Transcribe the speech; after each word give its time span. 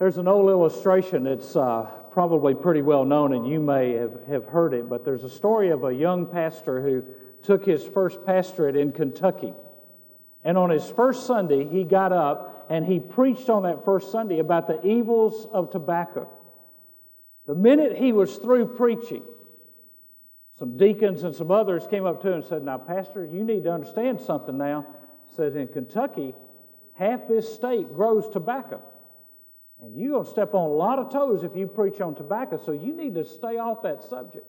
There's 0.00 0.16
an 0.16 0.28
old 0.28 0.48
illustration 0.48 1.24
that's 1.24 1.54
uh, 1.54 1.82
probably 2.10 2.54
pretty 2.54 2.80
well 2.80 3.04
known, 3.04 3.34
and 3.34 3.46
you 3.46 3.60
may 3.60 3.92
have, 3.92 4.18
have 4.28 4.46
heard 4.46 4.72
it, 4.72 4.88
but 4.88 5.04
there's 5.04 5.24
a 5.24 5.28
story 5.28 5.68
of 5.68 5.84
a 5.84 5.92
young 5.92 6.24
pastor 6.24 6.80
who 6.80 7.04
took 7.42 7.66
his 7.66 7.84
first 7.84 8.24
pastorate 8.24 8.76
in 8.76 8.92
Kentucky. 8.92 9.52
And 10.42 10.56
on 10.56 10.70
his 10.70 10.88
first 10.88 11.26
Sunday, 11.26 11.68
he 11.68 11.84
got 11.84 12.14
up 12.14 12.66
and 12.70 12.86
he 12.86 12.98
preached 12.98 13.50
on 13.50 13.64
that 13.64 13.84
first 13.84 14.10
Sunday 14.10 14.38
about 14.38 14.68
the 14.68 14.82
evils 14.86 15.46
of 15.52 15.70
tobacco. 15.70 16.30
The 17.46 17.54
minute 17.54 17.98
he 17.98 18.12
was 18.12 18.36
through 18.36 18.68
preaching, 18.76 19.22
some 20.58 20.78
deacons 20.78 21.24
and 21.24 21.34
some 21.34 21.50
others 21.50 21.86
came 21.90 22.06
up 22.06 22.22
to 22.22 22.28
him 22.28 22.34
and 22.36 22.44
said, 22.46 22.64
Now, 22.64 22.78
Pastor, 22.78 23.26
you 23.26 23.44
need 23.44 23.64
to 23.64 23.72
understand 23.72 24.22
something 24.22 24.56
now. 24.56 24.86
He 25.28 25.34
said, 25.36 25.56
In 25.56 25.68
Kentucky, 25.68 26.34
half 26.94 27.28
this 27.28 27.52
state 27.52 27.92
grows 27.92 28.26
tobacco. 28.30 28.82
And 29.82 29.98
you're 29.98 30.12
going 30.12 30.24
to 30.24 30.30
step 30.30 30.54
on 30.54 30.70
a 30.70 30.74
lot 30.74 30.98
of 30.98 31.10
toes 31.10 31.42
if 31.42 31.56
you 31.56 31.66
preach 31.66 32.00
on 32.00 32.14
tobacco, 32.14 32.60
so 32.62 32.72
you 32.72 32.94
need 32.94 33.14
to 33.14 33.24
stay 33.24 33.56
off 33.56 33.82
that 33.82 34.02
subject. 34.02 34.46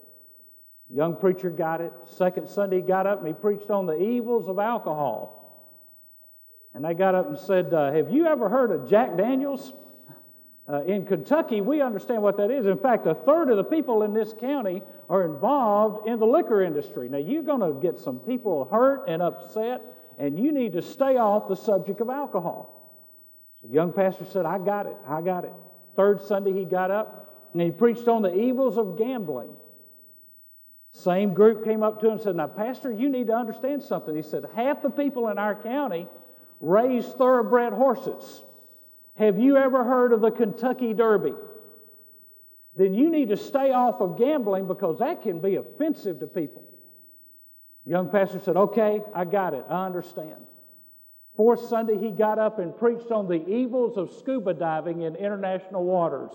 Young 0.89 1.15
preacher 1.15 1.49
got 1.49 1.79
it. 1.79 1.93
Second 2.05 2.49
Sunday, 2.49 2.81
got 2.81 3.07
up 3.07 3.19
and 3.19 3.27
he 3.27 3.33
preached 3.33 3.69
on 3.69 3.85
the 3.85 3.97
evils 3.97 4.49
of 4.49 4.59
alcohol. 4.59 5.37
And 6.73 6.83
they 6.83 6.93
got 6.93 7.15
up 7.15 7.29
and 7.29 7.39
said, 7.39 7.73
uh, 7.73 7.93
Have 7.93 8.11
you 8.11 8.27
ever 8.27 8.49
heard 8.49 8.71
of 8.71 8.89
Jack 8.89 9.15
Daniels? 9.17 9.73
Uh, 10.71 10.83
in 10.83 11.05
Kentucky, 11.05 11.59
we 11.59 11.81
understand 11.81 12.21
what 12.21 12.37
that 12.37 12.51
is. 12.51 12.65
In 12.65 12.77
fact, 12.77 13.05
a 13.07 13.15
third 13.15 13.49
of 13.49 13.57
the 13.57 13.63
people 13.63 14.03
in 14.03 14.13
this 14.13 14.33
county 14.39 14.81
are 15.09 15.25
involved 15.25 16.07
in 16.07 16.19
the 16.19 16.25
liquor 16.25 16.61
industry. 16.61 17.09
Now, 17.09 17.17
you're 17.17 17.43
going 17.43 17.59
to 17.61 17.81
get 17.81 17.99
some 17.99 18.19
people 18.19 18.65
hurt 18.71 19.05
and 19.09 19.21
upset, 19.21 19.81
and 20.17 20.39
you 20.39 20.51
need 20.51 20.73
to 20.73 20.81
stay 20.81 21.17
off 21.17 21.49
the 21.49 21.55
subject 21.55 21.99
of 21.99 22.09
alcohol. 22.09 22.80
The 23.63 23.69
young 23.69 23.93
pastor 23.93 24.25
said, 24.25 24.45
I 24.45 24.57
got 24.57 24.85
it, 24.85 24.97
I 25.07 25.21
got 25.21 25.45
it. 25.45 25.53
Third 25.95 26.21
Sunday, 26.21 26.53
he 26.53 26.65
got 26.65 26.91
up 26.91 27.49
and 27.53 27.61
he 27.61 27.71
preached 27.71 28.07
on 28.07 28.21
the 28.21 28.33
evils 28.33 28.77
of 28.77 28.97
gambling. 28.97 29.51
Same 30.93 31.33
group 31.33 31.63
came 31.63 31.83
up 31.83 32.01
to 32.01 32.07
him 32.07 32.13
and 32.13 32.21
said, 32.21 32.35
Now, 32.35 32.47
Pastor, 32.47 32.91
you 32.91 33.09
need 33.09 33.27
to 33.27 33.33
understand 33.33 33.83
something. 33.83 34.15
He 34.15 34.23
said, 34.23 34.45
Half 34.55 34.81
the 34.81 34.89
people 34.89 35.29
in 35.29 35.37
our 35.37 35.55
county 35.55 36.07
raise 36.59 37.05
thoroughbred 37.05 37.73
horses. 37.73 38.43
Have 39.15 39.39
you 39.39 39.57
ever 39.57 39.83
heard 39.83 40.13
of 40.13 40.21
the 40.21 40.31
Kentucky 40.31 40.93
Derby? 40.93 41.33
Then 42.75 42.93
you 42.93 43.09
need 43.09 43.29
to 43.29 43.37
stay 43.37 43.71
off 43.71 44.01
of 44.01 44.17
gambling 44.17 44.67
because 44.67 44.99
that 44.99 45.21
can 45.21 45.39
be 45.39 45.55
offensive 45.55 46.19
to 46.19 46.27
people. 46.27 46.63
Young 47.85 48.09
pastor 48.09 48.39
said, 48.39 48.57
Okay, 48.57 49.01
I 49.13 49.25
got 49.25 49.53
it. 49.53 49.65
I 49.69 49.85
understand. 49.85 50.47
Fourth 51.41 51.65
Sunday, 51.69 51.97
he 51.97 52.11
got 52.11 52.37
up 52.37 52.59
and 52.59 52.77
preached 52.77 53.09
on 53.09 53.27
the 53.27 53.43
evils 53.47 53.97
of 53.97 54.11
scuba 54.11 54.53
diving 54.53 55.01
in 55.01 55.15
international 55.15 55.83
waters. 55.83 56.29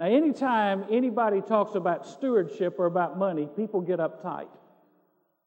Now, 0.00 0.06
anytime 0.06 0.86
anybody 0.90 1.42
talks 1.42 1.74
about 1.74 2.06
stewardship 2.06 2.76
or 2.78 2.86
about 2.86 3.18
money, 3.18 3.46
people 3.54 3.82
get 3.82 3.98
uptight. 3.98 4.48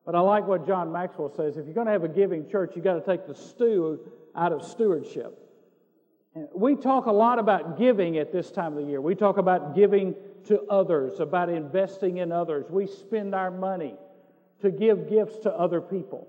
But 0.05 0.13
I 0.13 0.19
like 0.19 0.45
what 0.45 0.67
John 0.67 0.91
Maxwell 0.91 1.33
says 1.35 1.57
if 1.57 1.65
you're 1.65 1.73
going 1.73 1.87
to 1.87 1.93
have 1.93 2.03
a 2.03 2.07
giving 2.07 2.47
church, 2.47 2.73
you've 2.75 2.85
got 2.85 2.93
to 2.93 3.01
take 3.01 3.25
the 3.25 3.33
stew 3.33 3.99
out 4.35 4.53
of 4.53 4.63
stewardship. 4.63 5.39
We 6.53 6.75
talk 6.75 7.07
a 7.07 7.11
lot 7.11 7.39
about 7.39 7.79
giving 7.79 8.19
at 8.19 8.31
this 8.31 8.51
time 8.51 8.77
of 8.77 8.83
the 8.83 8.91
year. 8.91 9.01
We 9.01 9.15
talk 9.15 9.37
about 9.39 9.73
giving 9.73 10.13
to 10.49 10.61
others, 10.69 11.19
about 11.19 11.49
investing 11.49 12.17
in 12.17 12.31
others. 12.31 12.69
We 12.69 12.85
spend 12.85 13.33
our 13.33 13.49
money 13.49 13.95
to 14.61 14.71
give 14.71 15.09
gifts 15.09 15.39
to 15.39 15.51
other 15.51 15.81
people. 15.81 16.27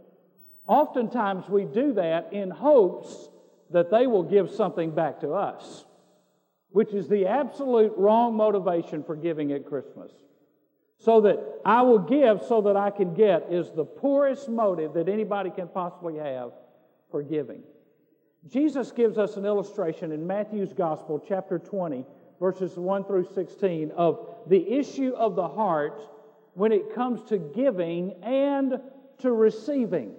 Oftentimes 0.66 1.48
we 1.48 1.64
do 1.64 1.92
that 1.94 2.32
in 2.32 2.50
hopes 2.50 3.28
that 3.70 3.90
they 3.90 4.06
will 4.06 4.22
give 4.22 4.50
something 4.50 4.90
back 4.90 5.20
to 5.20 5.32
us, 5.32 5.84
which 6.70 6.92
is 6.92 7.08
the 7.08 7.26
absolute 7.26 7.92
wrong 7.96 8.36
motivation 8.36 9.02
for 9.02 9.16
giving 9.16 9.52
at 9.52 9.66
Christmas. 9.66 10.12
So 10.98 11.22
that 11.22 11.38
I 11.64 11.82
will 11.82 11.98
give 11.98 12.42
so 12.46 12.60
that 12.62 12.76
I 12.76 12.90
can 12.90 13.14
get 13.14 13.46
is 13.50 13.70
the 13.70 13.84
poorest 13.84 14.48
motive 14.48 14.92
that 14.94 15.08
anybody 15.08 15.50
can 15.50 15.68
possibly 15.68 16.16
have 16.16 16.52
for 17.10 17.22
giving. 17.22 17.62
Jesus 18.48 18.92
gives 18.92 19.18
us 19.18 19.36
an 19.36 19.44
illustration 19.44 20.12
in 20.12 20.26
Matthew's 20.26 20.72
Gospel, 20.72 21.22
chapter 21.26 21.58
20, 21.58 22.04
verses 22.38 22.76
1 22.76 23.04
through 23.04 23.28
16, 23.34 23.90
of 23.92 24.26
the 24.46 24.72
issue 24.72 25.12
of 25.14 25.36
the 25.36 25.48
heart 25.48 26.00
when 26.60 26.72
it 26.72 26.94
comes 26.94 27.22
to 27.22 27.38
giving 27.38 28.12
and 28.22 28.78
to 29.16 29.32
receiving. 29.32 30.12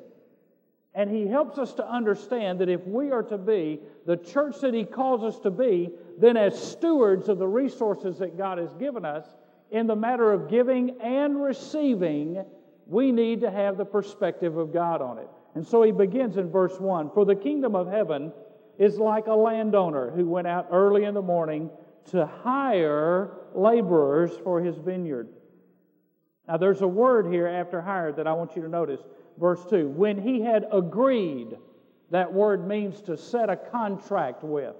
And 0.95 1.07
he 1.07 1.27
helps 1.27 1.59
us 1.59 1.75
to 1.75 1.87
understand 1.87 2.61
that 2.61 2.67
if 2.67 2.83
we 2.87 3.11
are 3.11 3.21
to 3.21 3.37
be 3.37 3.79
the 4.07 4.17
church 4.17 4.59
that 4.61 4.73
he 4.73 4.83
calls 4.83 5.23
us 5.23 5.39
to 5.41 5.51
be, 5.51 5.91
then 6.17 6.37
as 6.37 6.59
stewards 6.59 7.29
of 7.29 7.37
the 7.37 7.47
resources 7.47 8.17
that 8.17 8.39
God 8.39 8.57
has 8.57 8.73
given 8.73 9.05
us, 9.05 9.23
in 9.69 9.85
the 9.85 9.95
matter 9.95 10.31
of 10.31 10.49
giving 10.49 10.99
and 10.99 11.39
receiving, 11.43 12.43
we 12.87 13.11
need 13.11 13.41
to 13.41 13.51
have 13.51 13.77
the 13.77 13.85
perspective 13.85 14.57
of 14.57 14.73
God 14.73 14.99
on 14.99 15.19
it. 15.19 15.29
And 15.53 15.63
so 15.63 15.83
he 15.83 15.91
begins 15.91 16.37
in 16.37 16.49
verse 16.49 16.79
1 16.79 17.11
For 17.11 17.23
the 17.23 17.35
kingdom 17.35 17.75
of 17.75 17.87
heaven 17.87 18.33
is 18.79 18.97
like 18.97 19.27
a 19.27 19.35
landowner 19.35 20.09
who 20.09 20.25
went 20.25 20.47
out 20.47 20.69
early 20.71 21.03
in 21.03 21.13
the 21.13 21.21
morning 21.21 21.69
to 22.05 22.25
hire 22.25 23.29
laborers 23.53 24.31
for 24.43 24.59
his 24.59 24.75
vineyard. 24.79 25.29
Now, 26.51 26.57
there's 26.57 26.81
a 26.81 26.87
word 26.87 27.27
here 27.27 27.47
after 27.47 27.79
hired 27.79 28.17
that 28.17 28.27
I 28.27 28.33
want 28.33 28.57
you 28.57 28.61
to 28.63 28.67
notice. 28.67 28.99
Verse 29.39 29.63
2 29.69 29.87
When 29.87 30.21
he 30.21 30.41
had 30.41 30.65
agreed, 30.69 31.55
that 32.09 32.33
word 32.33 32.67
means 32.67 33.01
to 33.03 33.15
set 33.15 33.49
a 33.49 33.55
contract 33.55 34.43
with. 34.43 34.75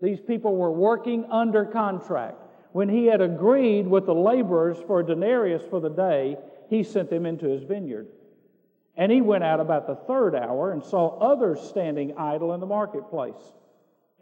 These 0.00 0.20
people 0.20 0.56
were 0.56 0.72
working 0.72 1.26
under 1.30 1.66
contract. 1.66 2.38
When 2.72 2.88
he 2.88 3.04
had 3.04 3.20
agreed 3.20 3.86
with 3.86 4.06
the 4.06 4.14
laborers 4.14 4.78
for 4.86 5.00
a 5.00 5.06
denarius 5.06 5.62
for 5.68 5.80
the 5.80 5.90
day, 5.90 6.38
he 6.70 6.82
sent 6.82 7.10
them 7.10 7.26
into 7.26 7.46
his 7.46 7.62
vineyard. 7.62 8.06
And 8.96 9.12
he 9.12 9.20
went 9.20 9.44
out 9.44 9.60
about 9.60 9.86
the 9.86 9.96
third 9.96 10.34
hour 10.34 10.72
and 10.72 10.82
saw 10.82 11.18
others 11.18 11.60
standing 11.60 12.16
idle 12.16 12.54
in 12.54 12.60
the 12.60 12.66
marketplace. 12.66 13.52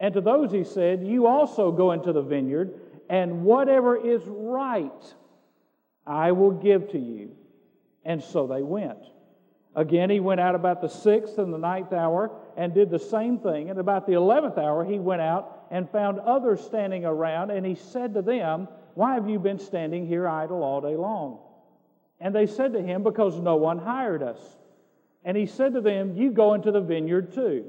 And 0.00 0.12
to 0.14 0.20
those 0.20 0.50
he 0.50 0.64
said, 0.64 1.06
You 1.06 1.28
also 1.28 1.70
go 1.70 1.92
into 1.92 2.12
the 2.12 2.22
vineyard, 2.22 2.80
and 3.08 3.44
whatever 3.44 3.96
is 3.96 4.22
right 4.26 5.14
I 6.06 6.32
will 6.32 6.50
give 6.50 6.90
to 6.92 6.98
you. 6.98 7.32
And 8.04 8.22
so 8.22 8.46
they 8.46 8.62
went. 8.62 8.98
Again, 9.76 10.08
he 10.08 10.20
went 10.20 10.40
out 10.40 10.54
about 10.54 10.80
the 10.80 10.88
sixth 10.88 11.38
and 11.38 11.52
the 11.52 11.58
ninth 11.58 11.92
hour 11.92 12.30
and 12.56 12.72
did 12.72 12.90
the 12.90 12.98
same 12.98 13.38
thing. 13.38 13.70
And 13.70 13.80
about 13.80 14.06
the 14.06 14.12
eleventh 14.12 14.56
hour, 14.56 14.84
he 14.84 14.98
went 14.98 15.22
out 15.22 15.66
and 15.70 15.90
found 15.90 16.20
others 16.20 16.60
standing 16.60 17.04
around, 17.04 17.50
and 17.50 17.66
he 17.66 17.74
said 17.74 18.14
to 18.14 18.22
them, 18.22 18.68
Why 18.94 19.14
have 19.14 19.28
you 19.28 19.40
been 19.40 19.58
standing 19.58 20.06
here 20.06 20.28
idle 20.28 20.62
all 20.62 20.80
day 20.80 20.94
long? 20.94 21.40
And 22.20 22.34
they 22.34 22.46
said 22.46 22.72
to 22.74 22.82
him, 22.82 23.02
Because 23.02 23.40
no 23.40 23.56
one 23.56 23.78
hired 23.78 24.22
us. 24.22 24.38
And 25.24 25.36
he 25.36 25.46
said 25.46 25.74
to 25.74 25.80
them, 25.80 26.16
You 26.16 26.30
go 26.30 26.54
into 26.54 26.70
the 26.70 26.80
vineyard 26.80 27.32
too. 27.32 27.64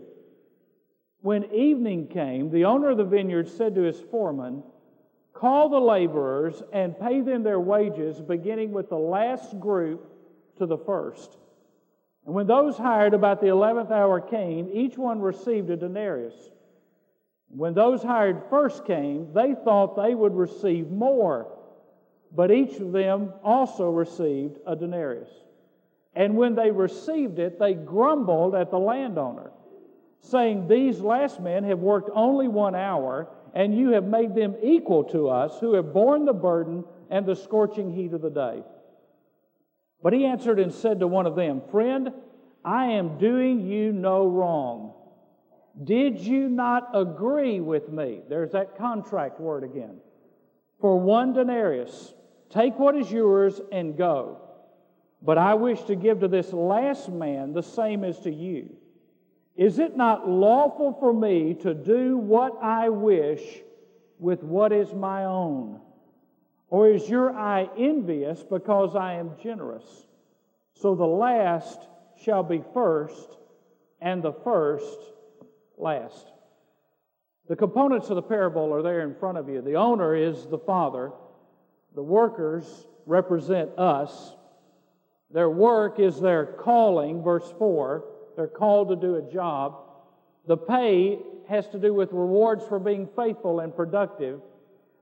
When 1.21 1.45
evening 1.51 2.07
came, 2.07 2.51
the 2.51 2.65
owner 2.65 2.91
of 2.91 2.97
the 2.97 3.03
vineyard 3.03 3.49
said 3.49 3.73
to 3.75 3.81
his 3.81 3.99
foreman, 3.99 4.61
Call 5.35 5.67
the 5.67 5.79
laborers 5.79 6.63
and 6.71 6.97
pay 6.97 7.19
them 7.19 7.43
their 7.43 7.59
wages, 7.59 8.21
beginning 8.21 8.71
with 8.71 8.87
the 8.87 8.97
last 8.97 9.59
group 9.59 10.09
to 10.57 10.65
the 10.65 10.77
first. 10.77 11.37
And 12.25 12.33
when 12.33 12.47
those 12.47 12.77
hired 12.77 13.13
about 13.13 13.41
the 13.41 13.49
eleventh 13.49 13.91
hour 13.91 14.21
came, 14.21 14.69
each 14.71 14.97
one 14.97 15.19
received 15.19 15.69
a 15.69 15.75
denarius. 15.75 16.33
When 17.49 17.73
those 17.73 18.01
hired 18.01 18.43
first 18.49 18.85
came, 18.85 19.33
they 19.33 19.53
thought 19.53 19.97
they 19.97 20.15
would 20.15 20.33
receive 20.33 20.89
more, 20.89 21.51
but 22.33 22.49
each 22.49 22.77
of 22.79 22.93
them 22.93 23.33
also 23.43 23.89
received 23.89 24.57
a 24.65 24.75
denarius. 24.75 25.29
And 26.15 26.37
when 26.37 26.55
they 26.55 26.71
received 26.71 27.39
it, 27.39 27.59
they 27.59 27.73
grumbled 27.73 28.55
at 28.55 28.71
the 28.71 28.79
landowner, 28.79 29.51
saying, 30.21 30.69
These 30.69 31.01
last 31.01 31.41
men 31.41 31.65
have 31.65 31.79
worked 31.79 32.09
only 32.13 32.47
one 32.47 32.73
hour 32.73 33.27
and 33.55 33.75
you 33.75 33.91
have 33.91 34.03
made 34.03 34.35
them 34.35 34.55
equal 34.61 35.05
to 35.05 35.29
us 35.29 35.57
who 35.59 35.73
have 35.73 35.93
borne 35.93 36.25
the 36.25 36.33
burden 36.33 36.83
and 37.09 37.25
the 37.25 37.35
scorching 37.35 37.89
heat 37.93 38.13
of 38.13 38.21
the 38.21 38.29
day. 38.29 38.61
But 40.03 40.13
he 40.13 40.25
answered 40.25 40.59
and 40.59 40.73
said 40.73 40.99
to 40.99 41.07
one 41.07 41.25
of 41.25 41.35
them, 41.35 41.61
Friend, 41.71 42.11
I 42.63 42.87
am 42.87 43.17
doing 43.17 43.65
you 43.65 43.93
no 43.93 44.27
wrong. 44.27 44.93
Did 45.81 46.19
you 46.19 46.49
not 46.49 46.89
agree 46.93 47.59
with 47.61 47.89
me? 47.89 48.21
There's 48.29 48.51
that 48.51 48.77
contract 48.77 49.39
word 49.39 49.63
again. 49.63 49.97
For 50.81 50.99
one 50.99 51.33
denarius, 51.33 52.13
take 52.49 52.77
what 52.77 52.95
is 52.95 53.11
yours 53.11 53.61
and 53.71 53.97
go. 53.97 54.41
But 55.21 55.37
I 55.37 55.53
wish 55.53 55.81
to 55.83 55.95
give 55.95 56.19
to 56.19 56.27
this 56.27 56.51
last 56.53 57.09
man 57.09 57.53
the 57.53 57.63
same 57.63 58.03
as 58.03 58.19
to 58.19 58.31
you. 58.31 58.75
Is 59.55 59.79
it 59.79 59.95
not 59.95 60.27
lawful 60.27 60.93
for 60.99 61.13
me 61.13 61.53
to 61.61 61.73
do 61.73 62.17
what 62.17 62.61
I 62.61 62.89
wish 62.89 63.41
with 64.19 64.43
what 64.43 64.73
is 64.73 64.93
my 64.93 65.25
own? 65.25 65.79
Or 66.69 66.89
is 66.89 67.09
your 67.09 67.33
eye 67.33 67.69
envious 67.77 68.43
because 68.43 68.95
I 68.95 69.13
am 69.13 69.31
generous? 69.41 69.85
So 70.73 70.95
the 70.95 71.05
last 71.05 71.79
shall 72.21 72.43
be 72.43 72.63
first, 72.73 73.37
and 74.01 74.21
the 74.21 74.33
first 74.33 74.97
last. 75.77 76.31
The 77.47 77.55
components 77.55 78.09
of 78.09 78.15
the 78.15 78.21
parable 78.21 78.73
are 78.73 78.81
there 78.81 79.01
in 79.01 79.15
front 79.15 79.37
of 79.37 79.47
you. 79.47 79.61
The 79.61 79.75
owner 79.75 80.15
is 80.15 80.47
the 80.47 80.57
father, 80.57 81.11
the 81.93 82.03
workers 82.03 82.65
represent 83.05 83.77
us. 83.77 84.33
Their 85.31 85.49
work 85.49 85.99
is 85.99 86.19
their 86.19 86.45
calling, 86.45 87.23
verse 87.23 87.53
4. 87.57 88.03
They're 88.35 88.47
called 88.47 88.89
to 88.89 88.95
do 88.95 89.15
a 89.15 89.21
job. 89.21 89.79
The 90.47 90.57
pay 90.57 91.19
has 91.47 91.67
to 91.69 91.79
do 91.79 91.93
with 91.93 92.11
rewards 92.11 92.63
for 92.65 92.79
being 92.79 93.07
faithful 93.15 93.59
and 93.59 93.75
productive. 93.75 94.41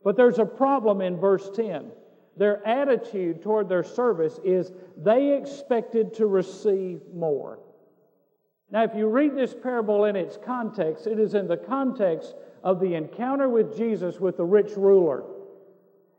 But 0.04 0.18
there's 0.18 0.40
a 0.40 0.46
problem 0.46 1.02
in 1.02 1.18
verse 1.18 1.50
10. 1.56 1.92
Their 2.36 2.66
attitude 2.68 3.44
toward 3.44 3.70
their 3.70 3.84
service 3.84 4.40
is 4.44 4.72
they 4.98 5.38
expected 5.38 6.14
to 6.16 6.26
receive 6.26 7.02
more. 7.14 7.60
Now, 8.72 8.84
if 8.84 8.96
you 8.96 9.08
read 9.08 9.36
this 9.36 9.54
parable 9.54 10.06
in 10.06 10.16
its 10.16 10.38
context, 10.44 11.06
it 11.06 11.20
is 11.20 11.36
in 11.36 11.48
the 11.48 11.58
context 11.58 12.34
of 12.64 12.80
the 12.80 12.96
encounter 12.96 13.48
with 13.48 13.78
Jesus 13.78 14.20
with 14.20 14.38
the 14.38 14.46
rich 14.46 14.72
ruler. 14.76 15.24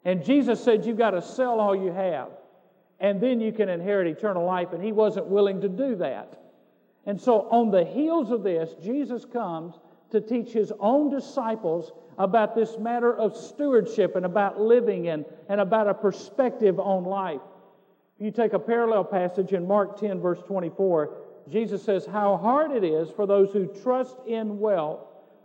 And 0.04 0.24
Jesus 0.24 0.62
said, 0.62 0.84
You've 0.84 0.98
got 0.98 1.12
to 1.12 1.22
sell 1.22 1.58
all 1.58 1.74
you 1.74 1.90
have, 1.90 2.28
and 3.00 3.20
then 3.20 3.40
you 3.40 3.50
can 3.50 3.68
inherit 3.68 4.06
eternal 4.06 4.46
life. 4.46 4.72
And 4.72 4.82
he 4.82 4.92
wasn't 4.92 5.26
willing 5.26 5.62
to 5.62 5.68
do 5.68 5.96
that. 5.96 6.43
And 7.06 7.20
so, 7.20 7.48
on 7.50 7.70
the 7.70 7.84
heels 7.84 8.30
of 8.30 8.42
this, 8.42 8.74
Jesus 8.82 9.24
comes 9.24 9.74
to 10.10 10.20
teach 10.20 10.52
his 10.52 10.72
own 10.78 11.10
disciples 11.10 11.92
about 12.18 12.54
this 12.54 12.78
matter 12.78 13.14
of 13.14 13.36
stewardship 13.36 14.16
and 14.16 14.24
about 14.24 14.60
living 14.60 15.08
and, 15.08 15.24
and 15.48 15.60
about 15.60 15.88
a 15.88 15.94
perspective 15.94 16.78
on 16.78 17.04
life. 17.04 17.40
If 18.18 18.24
you 18.24 18.30
take 18.30 18.52
a 18.52 18.58
parallel 18.58 19.04
passage 19.04 19.52
in 19.52 19.66
Mark 19.66 19.98
10, 19.98 20.20
verse 20.20 20.40
24, 20.46 21.16
Jesus 21.50 21.82
says, 21.82 22.06
How 22.06 22.36
hard 22.36 22.70
it 22.70 22.84
is 22.84 23.10
for 23.10 23.26
those 23.26 23.52
who 23.52 23.66
trust 23.82 24.16
in 24.26 24.58
wealth 24.58 25.00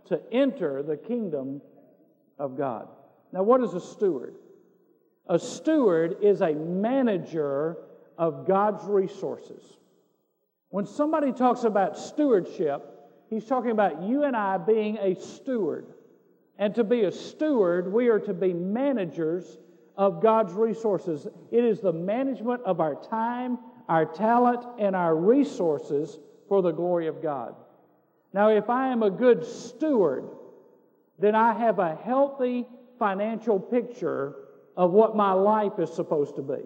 to 0.05 0.21
enter 0.31 0.83
the 0.83 0.97
kingdom 0.97 1.61
of 2.37 2.57
God. 2.57 2.87
Now, 3.31 3.43
what 3.43 3.61
is 3.61 3.73
a 3.73 3.81
steward? 3.81 4.35
A 5.27 5.37
steward 5.37 6.17
is 6.21 6.41
a 6.41 6.53
manager 6.53 7.77
of 8.17 8.47
God's 8.47 8.85
resources. 8.85 9.61
When 10.69 10.85
somebody 10.85 11.31
talks 11.31 11.63
about 11.63 11.97
stewardship, 11.97 12.85
he's 13.29 13.45
talking 13.45 13.71
about 13.71 14.03
you 14.03 14.23
and 14.23 14.35
I 14.35 14.57
being 14.57 14.97
a 14.97 15.15
steward. 15.15 15.87
And 16.57 16.75
to 16.75 16.83
be 16.83 17.03
a 17.03 17.11
steward, 17.11 17.91
we 17.91 18.07
are 18.09 18.19
to 18.19 18.33
be 18.33 18.53
managers 18.53 19.57
of 19.97 20.21
God's 20.21 20.53
resources. 20.53 21.25
It 21.51 21.63
is 21.63 21.79
the 21.79 21.93
management 21.93 22.61
of 22.63 22.79
our 22.79 22.95
time, 22.95 23.57
our 23.87 24.05
talent, 24.05 24.65
and 24.79 24.95
our 24.95 25.15
resources 25.15 26.19
for 26.47 26.61
the 26.61 26.71
glory 26.71 27.07
of 27.07 27.21
God. 27.21 27.55
Now, 28.33 28.49
if 28.49 28.69
I 28.69 28.91
am 28.91 29.01
a 29.01 29.09
good 29.09 29.45
steward, 29.45 30.25
then 31.17 31.33
I 31.33 31.53
have 31.53 31.79
a 31.79 31.95
healthy 31.95 32.67
financial 32.99 33.59
picture 33.59 34.35
of 34.77 34.91
what 34.91 35.15
my 35.15 35.31
life 35.31 35.79
is 35.79 35.91
supposed 35.91 36.35
to 36.35 36.41
be. 36.41 36.61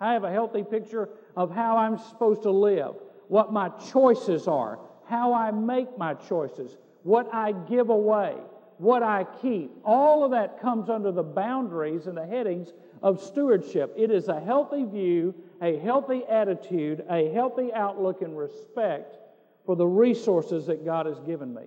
I 0.00 0.12
have 0.12 0.24
a 0.24 0.30
healthy 0.30 0.62
picture 0.62 1.08
of 1.36 1.50
how 1.50 1.76
I'm 1.76 1.98
supposed 1.98 2.42
to 2.42 2.50
live, 2.50 2.94
what 3.28 3.52
my 3.52 3.68
choices 3.90 4.48
are, 4.48 4.78
how 5.06 5.32
I 5.32 5.50
make 5.50 5.96
my 5.96 6.14
choices, 6.14 6.76
what 7.02 7.32
I 7.32 7.52
give 7.52 7.90
away, 7.90 8.34
what 8.78 9.02
I 9.02 9.24
keep. 9.40 9.70
All 9.84 10.24
of 10.24 10.32
that 10.32 10.60
comes 10.60 10.88
under 10.88 11.12
the 11.12 11.22
boundaries 11.22 12.06
and 12.06 12.16
the 12.16 12.26
headings 12.26 12.72
of 13.02 13.22
stewardship. 13.22 13.94
It 13.96 14.10
is 14.10 14.28
a 14.28 14.40
healthy 14.40 14.84
view, 14.84 15.34
a 15.62 15.78
healthy 15.78 16.22
attitude, 16.28 17.04
a 17.08 17.30
healthy 17.32 17.72
outlook 17.72 18.22
and 18.22 18.36
respect 18.36 19.16
for 19.64 19.76
the 19.76 19.86
resources 19.86 20.66
that 20.66 20.84
God 20.84 21.06
has 21.06 21.20
given 21.20 21.54
me. 21.54 21.64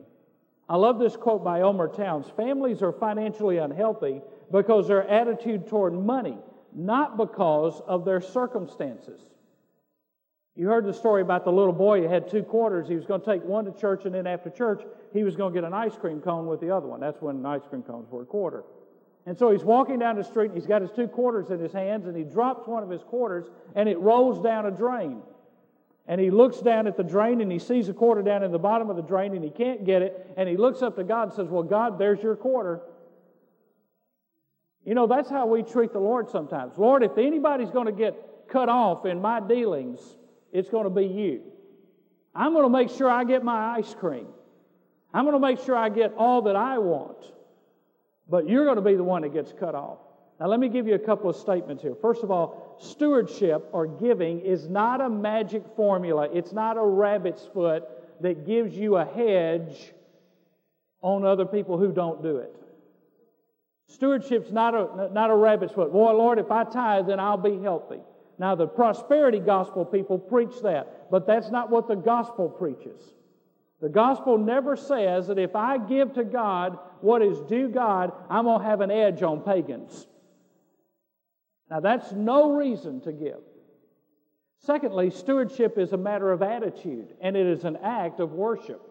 I 0.69 0.75
love 0.75 0.99
this 0.99 1.15
quote 1.15 1.43
by 1.43 1.61
Elmer 1.61 1.87
Towns 1.87 2.27
Families 2.35 2.81
are 2.81 2.91
financially 2.91 3.57
unhealthy 3.57 4.21
because 4.51 4.87
their 4.87 5.07
attitude 5.07 5.67
toward 5.67 5.93
money, 5.93 6.37
not 6.77 7.17
because 7.17 7.81
of 7.87 8.05
their 8.05 8.21
circumstances. 8.21 9.19
You 10.55 10.67
heard 10.67 10.85
the 10.85 10.93
story 10.93 11.21
about 11.21 11.43
the 11.43 11.51
little 11.51 11.73
boy 11.73 12.01
who 12.01 12.07
had 12.07 12.29
two 12.29 12.43
quarters. 12.43 12.87
He 12.87 12.95
was 12.95 13.05
going 13.05 13.21
to 13.21 13.25
take 13.25 13.43
one 13.43 13.65
to 13.65 13.71
church, 13.71 14.05
and 14.05 14.13
then 14.13 14.25
after 14.25 14.49
church, 14.49 14.83
he 15.11 15.23
was 15.23 15.35
going 15.35 15.53
to 15.53 15.59
get 15.59 15.67
an 15.67 15.73
ice 15.73 15.95
cream 15.95 16.21
cone 16.21 16.47
with 16.47 16.61
the 16.61 16.71
other 16.71 16.87
one. 16.87 16.99
That's 16.99 17.21
when 17.21 17.45
ice 17.45 17.61
cream 17.69 17.83
cones 17.83 18.09
were 18.09 18.21
a 18.21 18.25
quarter. 18.25 18.63
And 19.25 19.37
so 19.37 19.51
he's 19.51 19.63
walking 19.63 19.99
down 19.99 20.15
the 20.15 20.23
street, 20.23 20.51
and 20.51 20.55
he's 20.55 20.67
got 20.67 20.81
his 20.81 20.91
two 20.91 21.07
quarters 21.07 21.49
in 21.49 21.59
his 21.59 21.73
hands, 21.73 22.07
and 22.07 22.15
he 22.15 22.23
drops 22.23 22.67
one 22.67 22.81
of 22.81 22.89
his 22.89 23.03
quarters, 23.03 23.45
and 23.75 23.89
it 23.89 23.99
rolls 23.99 24.41
down 24.41 24.65
a 24.65 24.71
drain. 24.71 25.21
And 26.07 26.21
he 26.21 26.31
looks 26.31 26.59
down 26.59 26.87
at 26.87 26.95
the 26.95 27.03
drain, 27.03 27.41
and 27.41 27.51
he 27.51 27.59
sees 27.59 27.89
a 27.89 27.93
quarter 27.93 28.21
down 28.21 28.41
in 28.41 28.51
the 28.51 28.59
bottom 28.59 28.89
of 28.89 28.95
the 28.95 29.01
drain, 29.01 29.33
and 29.33 29.43
he 29.43 29.49
can't 29.49 29.83
get 29.83 30.01
it. 30.01 30.33
And 30.37 30.47
he 30.47 30.55
looks 30.57 30.81
up 30.81 30.95
to 30.95 31.03
God 31.03 31.23
and 31.23 31.33
says, 31.33 31.49
Well, 31.49 31.63
God, 31.63 31.99
there's 31.99 32.23
your 32.23 32.35
quarter. 32.35 32.81
You 34.87 34.95
know, 34.95 35.05
that's 35.05 35.29
how 35.29 35.45
we 35.47 35.63
treat 35.63 35.91
the 35.91 35.99
Lord 35.99 36.29
sometimes. 36.29 36.77
Lord, 36.77 37.03
if 37.03 37.17
anybody's 37.17 37.71
going 37.71 37.87
to 37.87 37.91
get 37.91 38.47
cut 38.47 38.69
off 38.69 39.05
in 39.05 39.21
my 39.21 39.41
dealings, 39.41 39.99
it's 40.53 40.69
going 40.69 40.85
to 40.85 40.89
be 40.89 41.05
you. 41.05 41.41
I'm 42.33 42.53
going 42.53 42.63
to 42.63 42.69
make 42.69 42.89
sure 42.89 43.09
I 43.09 43.25
get 43.25 43.43
my 43.43 43.75
ice 43.75 43.93
cream. 43.93 44.27
I'm 45.13 45.25
going 45.25 45.35
to 45.35 45.45
make 45.45 45.59
sure 45.59 45.75
I 45.75 45.89
get 45.89 46.13
all 46.13 46.43
that 46.43 46.55
I 46.55 46.77
want. 46.77 47.17
But 48.29 48.47
you're 48.47 48.63
going 48.63 48.77
to 48.77 48.81
be 48.81 48.95
the 48.95 49.03
one 49.03 49.23
that 49.23 49.33
gets 49.33 49.51
cut 49.59 49.75
off. 49.75 49.97
Now, 50.39 50.47
let 50.47 50.57
me 50.61 50.69
give 50.69 50.87
you 50.87 50.95
a 50.95 50.99
couple 50.99 51.29
of 51.29 51.35
statements 51.35 51.83
here. 51.83 51.95
First 52.01 52.23
of 52.23 52.31
all, 52.31 52.77
stewardship 52.79 53.67
or 53.73 53.87
giving 53.87 54.39
is 54.39 54.69
not 54.69 55.01
a 55.01 55.09
magic 55.09 55.63
formula, 55.75 56.29
it's 56.33 56.53
not 56.53 56.77
a 56.77 56.85
rabbit's 56.85 57.45
foot 57.53 57.83
that 58.21 58.45
gives 58.45 58.73
you 58.77 58.95
a 58.95 59.03
hedge 59.03 59.91
on 61.01 61.25
other 61.25 61.45
people 61.45 61.77
who 61.77 61.91
don't 61.91 62.23
do 62.23 62.37
it. 62.37 62.55
Stewardship's 63.87 64.51
not 64.51 64.75
a, 64.75 65.09
not 65.13 65.29
a 65.29 65.35
rabbit's 65.35 65.73
foot. 65.73 65.91
Boy, 65.91 66.11
Lord, 66.11 66.39
if 66.39 66.51
I 66.51 66.63
tithe, 66.65 67.07
then 67.07 67.19
I'll 67.19 67.37
be 67.37 67.61
healthy. 67.61 67.99
Now, 68.37 68.53
the 68.53 68.67
prosperity 68.67 69.39
gospel 69.39 69.85
people 69.85 70.19
preach 70.19 70.61
that, 70.61 71.09
but 71.09 71.25
that's 71.25 71.49
not 71.49 71.69
what 71.69 71.87
the 71.87 71.95
gospel 71.95 72.49
preaches. 72.49 72.99
The 73.81 73.89
gospel 73.89 74.37
never 74.37 74.75
says 74.75 75.27
that 75.27 75.39
if 75.39 75.55
I 75.55 75.77
give 75.77 76.13
to 76.13 76.23
God 76.23 76.77
what 77.01 77.21
is 77.21 77.39
due 77.41 77.69
God, 77.69 78.11
I'm 78.29 78.45
going 78.45 78.59
to 78.59 78.65
have 78.65 78.81
an 78.81 78.91
edge 78.91 79.23
on 79.23 79.41
pagans. 79.41 80.07
Now, 81.69 81.79
that's 81.79 82.11
no 82.11 82.51
reason 82.51 83.01
to 83.01 83.11
give. 83.11 83.39
Secondly, 84.59 85.11
stewardship 85.11 85.77
is 85.77 85.93
a 85.93 85.97
matter 85.97 86.31
of 86.31 86.41
attitude, 86.41 87.13
and 87.21 87.37
it 87.37 87.45
is 87.45 87.63
an 87.63 87.77
act 87.77 88.19
of 88.19 88.33
worship. 88.33 88.81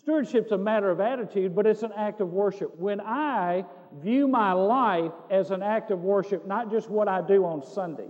Stewardship's 0.00 0.50
a 0.50 0.56
matter 0.56 0.90
of 0.90 0.98
attitude, 0.98 1.54
but 1.54 1.66
it's 1.66 1.82
an 1.82 1.92
act 1.94 2.22
of 2.22 2.32
worship. 2.32 2.74
When 2.78 3.02
I 3.02 3.66
view 4.00 4.26
my 4.26 4.52
life 4.52 5.12
as 5.30 5.50
an 5.50 5.62
act 5.62 5.90
of 5.90 6.00
worship, 6.00 6.46
not 6.46 6.70
just 6.70 6.88
what 6.88 7.06
I 7.06 7.20
do 7.20 7.44
on 7.44 7.62
Sunday, 7.62 8.08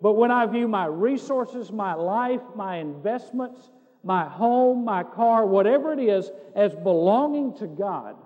but 0.00 0.14
when 0.14 0.30
I 0.30 0.46
view 0.46 0.68
my 0.68 0.86
resources, 0.86 1.70
my 1.70 1.92
life, 1.92 2.40
my 2.56 2.78
investments, 2.78 3.70
my 4.02 4.24
home, 4.26 4.86
my 4.86 5.02
car, 5.02 5.44
whatever 5.44 5.92
it 5.92 6.00
is, 6.00 6.30
as 6.56 6.74
belonging 6.74 7.58
to 7.58 7.66
God, 7.66 8.16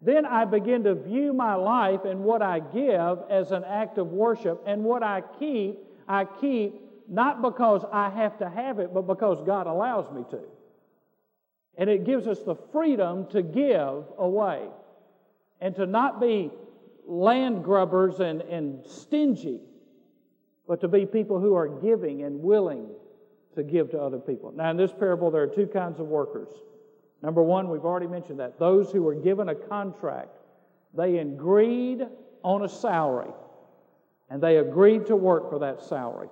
then 0.00 0.24
I 0.24 0.46
begin 0.46 0.84
to 0.84 0.94
view 0.94 1.34
my 1.34 1.54
life 1.54 2.06
and 2.06 2.20
what 2.20 2.40
I 2.40 2.60
give 2.60 3.18
as 3.28 3.52
an 3.52 3.62
act 3.62 3.98
of 3.98 4.06
worship, 4.06 4.62
and 4.66 4.82
what 4.84 5.02
I 5.02 5.22
keep, 5.38 5.80
I 6.08 6.24
keep 6.24 6.80
not 7.10 7.42
because 7.42 7.84
I 7.92 8.08
have 8.08 8.38
to 8.38 8.48
have 8.48 8.78
it, 8.78 8.94
but 8.94 9.02
because 9.02 9.42
God 9.46 9.66
allows 9.66 10.10
me 10.10 10.24
to. 10.30 10.40
And 11.76 11.90
it 11.90 12.04
gives 12.04 12.26
us 12.26 12.40
the 12.40 12.54
freedom 12.54 13.26
to 13.28 13.42
give 13.42 14.04
away 14.18 14.68
and 15.60 15.74
to 15.76 15.86
not 15.86 16.20
be 16.20 16.50
land 17.06 17.64
grubbers 17.64 18.20
and, 18.20 18.42
and 18.42 18.86
stingy, 18.86 19.60
but 20.66 20.80
to 20.80 20.88
be 20.88 21.04
people 21.06 21.40
who 21.40 21.54
are 21.54 21.68
giving 21.68 22.22
and 22.22 22.40
willing 22.40 22.88
to 23.54 23.62
give 23.62 23.90
to 23.90 24.00
other 24.00 24.18
people. 24.18 24.52
Now, 24.52 24.70
in 24.70 24.76
this 24.76 24.92
parable, 24.92 25.30
there 25.30 25.42
are 25.42 25.48
two 25.48 25.66
kinds 25.66 26.00
of 26.00 26.06
workers. 26.06 26.48
Number 27.22 27.42
one, 27.42 27.68
we've 27.68 27.84
already 27.84 28.06
mentioned 28.06 28.40
that 28.40 28.58
those 28.58 28.90
who 28.90 29.02
were 29.02 29.14
given 29.14 29.48
a 29.48 29.54
contract, 29.54 30.36
they 30.92 31.18
agreed 31.18 32.06
on 32.42 32.64
a 32.64 32.68
salary, 32.68 33.32
and 34.28 34.42
they 34.42 34.58
agreed 34.58 35.06
to 35.06 35.16
work 35.16 35.50
for 35.50 35.60
that 35.60 35.82
salary. 35.82 36.28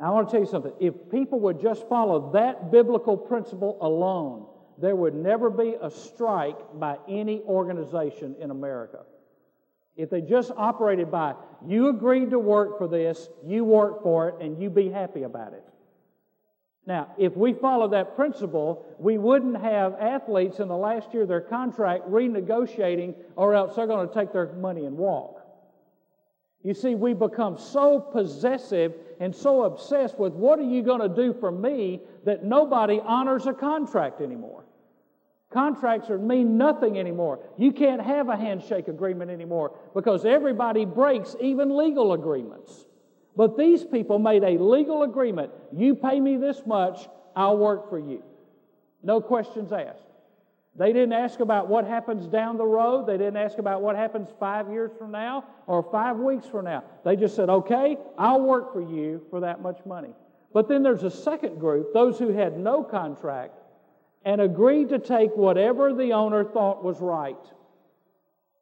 Now, 0.00 0.06
I 0.06 0.10
want 0.10 0.28
to 0.28 0.32
tell 0.32 0.40
you 0.40 0.46
something. 0.50 0.72
If 0.80 0.94
people 1.10 1.40
would 1.40 1.60
just 1.60 1.86
follow 1.88 2.32
that 2.32 2.70
biblical 2.70 3.16
principle 3.18 3.76
alone, 3.82 4.46
there 4.80 4.96
would 4.96 5.14
never 5.14 5.50
be 5.50 5.76
a 5.80 5.90
strike 5.90 6.56
by 6.74 6.96
any 7.06 7.42
organization 7.42 8.34
in 8.40 8.50
America. 8.50 9.00
If 9.96 10.08
they 10.08 10.22
just 10.22 10.52
operated 10.56 11.10
by, 11.10 11.34
you 11.66 11.88
agreed 11.88 12.30
to 12.30 12.38
work 12.38 12.78
for 12.78 12.88
this, 12.88 13.28
you 13.44 13.64
work 13.64 14.02
for 14.02 14.30
it, 14.30 14.36
and 14.40 14.60
you 14.60 14.70
be 14.70 14.88
happy 14.88 15.24
about 15.24 15.52
it. 15.52 15.64
Now, 16.86 17.08
if 17.18 17.36
we 17.36 17.52
follow 17.52 17.88
that 17.88 18.16
principle, 18.16 18.86
we 18.98 19.18
wouldn't 19.18 19.60
have 19.60 19.94
athletes 20.00 20.60
in 20.60 20.68
the 20.68 20.76
last 20.76 21.12
year 21.12 21.24
of 21.24 21.28
their 21.28 21.42
contract 21.42 22.08
renegotiating, 22.08 23.16
or 23.36 23.54
else 23.54 23.76
they're 23.76 23.86
going 23.86 24.08
to 24.08 24.14
take 24.14 24.32
their 24.32 24.52
money 24.54 24.86
and 24.86 24.96
walk. 24.96 25.39
You 26.62 26.74
see, 26.74 26.94
we 26.94 27.14
become 27.14 27.56
so 27.56 27.98
possessive 27.98 28.94
and 29.18 29.34
so 29.34 29.64
obsessed 29.64 30.18
with 30.18 30.34
what 30.34 30.58
are 30.58 30.62
you 30.62 30.82
going 30.82 31.00
to 31.00 31.08
do 31.08 31.32
for 31.32 31.50
me 31.50 32.00
that 32.24 32.44
nobody 32.44 33.00
honors 33.02 33.46
a 33.46 33.54
contract 33.54 34.20
anymore. 34.20 34.64
Contracts 35.50 36.10
are, 36.10 36.18
mean 36.18 36.58
nothing 36.58 36.98
anymore. 36.98 37.40
You 37.56 37.72
can't 37.72 38.00
have 38.00 38.28
a 38.28 38.36
handshake 38.36 38.88
agreement 38.88 39.30
anymore 39.30 39.76
because 39.94 40.24
everybody 40.24 40.84
breaks 40.84 41.34
even 41.40 41.76
legal 41.76 42.12
agreements. 42.12 42.86
But 43.36 43.56
these 43.56 43.82
people 43.82 44.18
made 44.18 44.44
a 44.44 44.58
legal 44.62 45.02
agreement. 45.02 45.50
You 45.72 45.94
pay 45.94 46.20
me 46.20 46.36
this 46.36 46.62
much, 46.66 47.08
I'll 47.34 47.56
work 47.56 47.88
for 47.88 47.98
you. 47.98 48.22
No 49.02 49.20
questions 49.20 49.72
asked. 49.72 50.09
They 50.76 50.92
didn't 50.92 51.12
ask 51.12 51.40
about 51.40 51.68
what 51.68 51.84
happens 51.84 52.26
down 52.26 52.56
the 52.56 52.64
road. 52.64 53.06
They 53.06 53.18
didn't 53.18 53.36
ask 53.36 53.58
about 53.58 53.82
what 53.82 53.96
happens 53.96 54.28
five 54.38 54.70
years 54.70 54.92
from 54.96 55.10
now 55.10 55.44
or 55.66 55.82
five 55.82 56.16
weeks 56.16 56.46
from 56.46 56.66
now. 56.66 56.84
They 57.04 57.16
just 57.16 57.34
said, 57.34 57.50
okay, 57.50 57.98
I'll 58.16 58.40
work 58.40 58.72
for 58.72 58.80
you 58.80 59.22
for 59.30 59.40
that 59.40 59.60
much 59.62 59.84
money. 59.84 60.14
But 60.52 60.68
then 60.68 60.82
there's 60.82 61.02
a 61.02 61.10
second 61.10 61.58
group, 61.58 61.92
those 61.92 62.18
who 62.18 62.28
had 62.28 62.58
no 62.58 62.82
contract 62.82 63.54
and 64.24 64.40
agreed 64.40 64.90
to 64.90 64.98
take 64.98 65.36
whatever 65.36 65.92
the 65.92 66.12
owner 66.12 66.44
thought 66.44 66.84
was 66.84 67.00
right. 67.00 67.36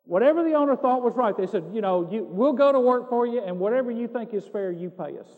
Whatever 0.05 0.43
the 0.43 0.55
owner 0.55 0.77
thought 0.77 1.03
was 1.03 1.15
right. 1.15 1.37
They 1.37 1.47
said, 1.47 1.65
you 1.73 1.83
know, 1.83 2.09
you, 2.11 2.25
we'll 2.25 2.55
go 2.55 2.73
to 2.73 2.81
work 2.81 3.11
for 3.11 3.27
you, 3.27 3.43
and 3.43 3.59
whatever 3.59 3.91
you 3.91 4.09
think 4.09 4.33
is 4.33 4.47
fair, 4.47 4.71
you 4.71 4.89
pay 4.89 5.19
us. 5.19 5.29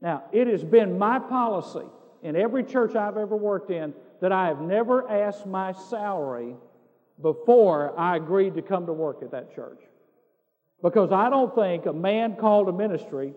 Now, 0.00 0.24
it 0.32 0.46
has 0.46 0.62
been 0.62 0.98
my 0.98 1.18
policy 1.18 1.86
in 2.22 2.36
every 2.36 2.62
church 2.62 2.94
I've 2.94 3.16
ever 3.16 3.36
worked 3.36 3.70
in 3.70 3.94
that 4.24 4.32
I 4.32 4.46
have 4.46 4.62
never 4.62 5.06
asked 5.06 5.44
my 5.44 5.72
salary 5.72 6.56
before 7.20 7.92
I 8.00 8.16
agreed 8.16 8.54
to 8.54 8.62
come 8.62 8.86
to 8.86 8.92
work 8.94 9.18
at 9.20 9.32
that 9.32 9.54
church. 9.54 9.82
Because 10.82 11.12
I 11.12 11.28
don't 11.28 11.54
think 11.54 11.84
a 11.84 11.92
man 11.92 12.36
called 12.36 12.68
to 12.68 12.72
ministry 12.72 13.34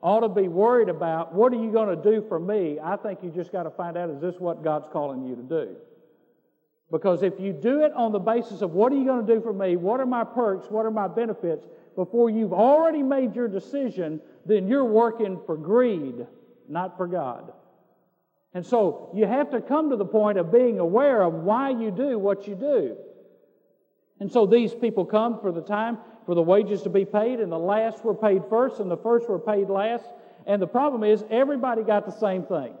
ought 0.00 0.20
to 0.20 0.28
be 0.28 0.46
worried 0.46 0.88
about 0.88 1.34
what 1.34 1.52
are 1.52 1.56
you 1.56 1.72
going 1.72 1.88
to 1.88 2.00
do 2.00 2.24
for 2.28 2.38
me. 2.38 2.78
I 2.80 2.94
think 2.94 3.18
you 3.24 3.30
just 3.30 3.50
got 3.50 3.64
to 3.64 3.70
find 3.70 3.96
out 3.96 4.10
is 4.10 4.20
this 4.20 4.36
what 4.38 4.62
God's 4.62 4.86
calling 4.92 5.26
you 5.26 5.34
to 5.34 5.42
do? 5.42 5.74
Because 6.92 7.24
if 7.24 7.40
you 7.40 7.52
do 7.52 7.84
it 7.84 7.92
on 7.94 8.12
the 8.12 8.20
basis 8.20 8.62
of 8.62 8.74
what 8.74 8.92
are 8.92 8.96
you 8.96 9.06
going 9.06 9.26
to 9.26 9.34
do 9.34 9.40
for 9.40 9.52
me, 9.52 9.74
what 9.74 9.98
are 9.98 10.06
my 10.06 10.22
perks, 10.22 10.70
what 10.70 10.86
are 10.86 10.92
my 10.92 11.08
benefits, 11.08 11.66
before 11.96 12.30
you've 12.30 12.52
already 12.52 13.02
made 13.02 13.34
your 13.34 13.48
decision, 13.48 14.20
then 14.46 14.68
you're 14.68 14.84
working 14.84 15.40
for 15.46 15.56
greed, 15.56 16.28
not 16.68 16.96
for 16.96 17.08
God. 17.08 17.52
And 18.54 18.64
so 18.64 19.10
you 19.14 19.26
have 19.26 19.50
to 19.50 19.60
come 19.60 19.90
to 19.90 19.96
the 19.96 20.04
point 20.04 20.38
of 20.38 20.50
being 20.50 20.78
aware 20.78 21.22
of 21.22 21.34
why 21.34 21.70
you 21.70 21.90
do 21.90 22.18
what 22.18 22.48
you 22.48 22.54
do. 22.54 22.96
And 24.20 24.32
so 24.32 24.46
these 24.46 24.74
people 24.74 25.04
come 25.04 25.40
for 25.40 25.52
the 25.52 25.60
time 25.62 25.98
for 26.26 26.34
the 26.34 26.42
wages 26.42 26.82
to 26.82 26.90
be 26.90 27.04
paid, 27.04 27.40
and 27.40 27.50
the 27.50 27.58
last 27.58 28.04
were 28.04 28.14
paid 28.14 28.42
first, 28.50 28.80
and 28.80 28.90
the 28.90 28.96
first 28.98 29.28
were 29.28 29.38
paid 29.38 29.70
last. 29.70 30.04
And 30.46 30.60
the 30.60 30.66
problem 30.66 31.04
is, 31.04 31.24
everybody 31.30 31.82
got 31.82 32.04
the 32.04 32.12
same 32.12 32.42
thing. 32.42 32.74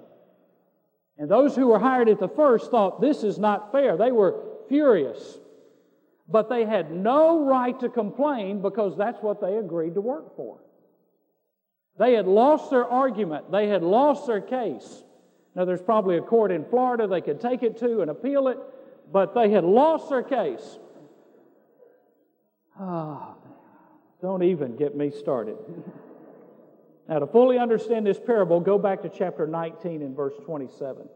And 1.16 1.30
those 1.30 1.56
who 1.56 1.68
were 1.68 1.78
hired 1.78 2.08
at 2.08 2.18
the 2.18 2.28
first 2.28 2.70
thought 2.70 3.00
this 3.00 3.24
is 3.24 3.38
not 3.38 3.72
fair. 3.72 3.96
They 3.96 4.12
were 4.12 4.42
furious. 4.68 5.38
But 6.28 6.48
they 6.48 6.64
had 6.64 6.92
no 6.92 7.46
right 7.46 7.78
to 7.80 7.88
complain 7.88 8.60
because 8.60 8.96
that's 8.96 9.22
what 9.22 9.40
they 9.40 9.56
agreed 9.56 9.94
to 9.94 10.00
work 10.00 10.36
for. 10.36 10.58
They 11.98 12.12
had 12.12 12.26
lost 12.26 12.70
their 12.70 12.84
argument, 12.84 13.50
they 13.50 13.68
had 13.68 13.82
lost 13.82 14.26
their 14.26 14.40
case. 14.40 15.02
Now, 15.58 15.64
there's 15.64 15.82
probably 15.82 16.18
a 16.18 16.22
court 16.22 16.52
in 16.52 16.64
Florida 16.64 17.08
they 17.08 17.20
could 17.20 17.40
take 17.40 17.64
it 17.64 17.78
to 17.78 18.00
and 18.00 18.12
appeal 18.12 18.46
it, 18.46 18.58
but 19.10 19.34
they 19.34 19.50
had 19.50 19.64
lost 19.64 20.08
their 20.08 20.22
case. 20.22 20.78
Ah, 22.78 23.34
oh, 23.34 23.48
don't 24.22 24.44
even 24.44 24.76
get 24.76 24.96
me 24.96 25.10
started. 25.10 25.56
now, 27.08 27.18
to 27.18 27.26
fully 27.26 27.58
understand 27.58 28.06
this 28.06 28.20
parable, 28.24 28.60
go 28.60 28.78
back 28.78 29.02
to 29.02 29.08
chapter 29.08 29.48
19 29.48 30.00
and 30.00 30.14
verse 30.14 30.34
27. 30.44 31.08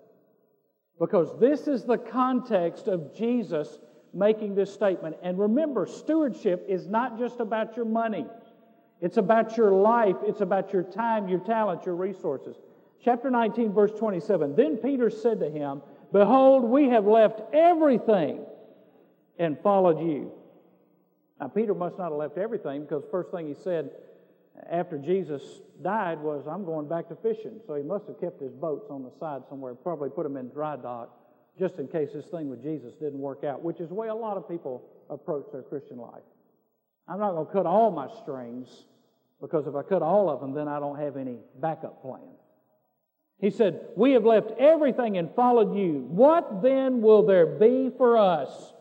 Because 0.98 1.38
this 1.38 1.68
is 1.68 1.84
the 1.84 1.98
context 1.98 2.88
of 2.88 3.14
Jesus 3.16 3.78
making 4.12 4.56
this 4.56 4.74
statement. 4.74 5.14
And 5.22 5.38
remember, 5.38 5.86
stewardship 5.86 6.66
is 6.68 6.88
not 6.88 7.16
just 7.16 7.38
about 7.38 7.76
your 7.76 7.86
money, 7.86 8.26
it's 9.00 9.18
about 9.18 9.56
your 9.56 9.70
life, 9.70 10.16
it's 10.24 10.40
about 10.40 10.72
your 10.72 10.82
time, 10.82 11.28
your 11.28 11.38
talent, 11.38 11.86
your 11.86 11.94
resources. 11.94 12.56
Chapter 13.04 13.30
19, 13.30 13.72
verse 13.72 13.92
27. 13.98 14.54
Then 14.54 14.76
Peter 14.76 15.10
said 15.10 15.40
to 15.40 15.50
him, 15.50 15.82
Behold, 16.12 16.64
we 16.64 16.88
have 16.88 17.06
left 17.06 17.40
everything 17.52 18.44
and 19.38 19.58
followed 19.60 20.00
you. 20.00 20.32
Now, 21.40 21.48
Peter 21.48 21.74
must 21.74 21.98
not 21.98 22.10
have 22.10 22.18
left 22.18 22.38
everything 22.38 22.82
because 22.82 23.02
first 23.10 23.30
thing 23.30 23.48
he 23.48 23.54
said 23.54 23.90
after 24.70 24.98
Jesus 24.98 25.42
died 25.82 26.20
was, 26.20 26.46
I'm 26.46 26.64
going 26.64 26.88
back 26.88 27.08
to 27.08 27.16
fishing. 27.16 27.60
So 27.66 27.74
he 27.74 27.82
must 27.82 28.06
have 28.06 28.20
kept 28.20 28.40
his 28.40 28.52
boats 28.52 28.86
on 28.90 29.02
the 29.02 29.10
side 29.18 29.42
somewhere, 29.48 29.74
probably 29.74 30.10
put 30.10 30.22
them 30.22 30.36
in 30.36 30.50
dry 30.50 30.76
dock 30.76 31.10
just 31.58 31.78
in 31.78 31.88
case 31.88 32.10
this 32.14 32.26
thing 32.26 32.48
with 32.48 32.62
Jesus 32.62 32.94
didn't 32.94 33.18
work 33.18 33.44
out, 33.44 33.62
which 33.62 33.80
is 33.80 33.88
the 33.88 33.94
way 33.94 34.08
a 34.08 34.14
lot 34.14 34.36
of 34.36 34.48
people 34.48 34.84
approach 35.10 35.46
their 35.52 35.62
Christian 35.62 35.98
life. 35.98 36.22
I'm 37.08 37.18
not 37.18 37.32
going 37.32 37.46
to 37.46 37.52
cut 37.52 37.66
all 37.66 37.90
my 37.90 38.08
strings 38.22 38.68
because 39.40 39.66
if 39.66 39.74
I 39.74 39.82
cut 39.82 40.02
all 40.02 40.30
of 40.30 40.40
them, 40.40 40.54
then 40.54 40.68
I 40.68 40.78
don't 40.78 40.98
have 40.98 41.16
any 41.16 41.38
backup 41.60 42.00
plan. 42.00 42.20
He 43.38 43.50
said, 43.50 43.80
We 43.96 44.12
have 44.12 44.24
left 44.24 44.52
everything 44.58 45.18
and 45.18 45.34
followed 45.34 45.74
you. 45.76 46.06
What 46.08 46.62
then 46.62 47.02
will 47.02 47.24
there 47.24 47.46
be 47.46 47.90
for 47.96 48.16
us? 48.16 48.72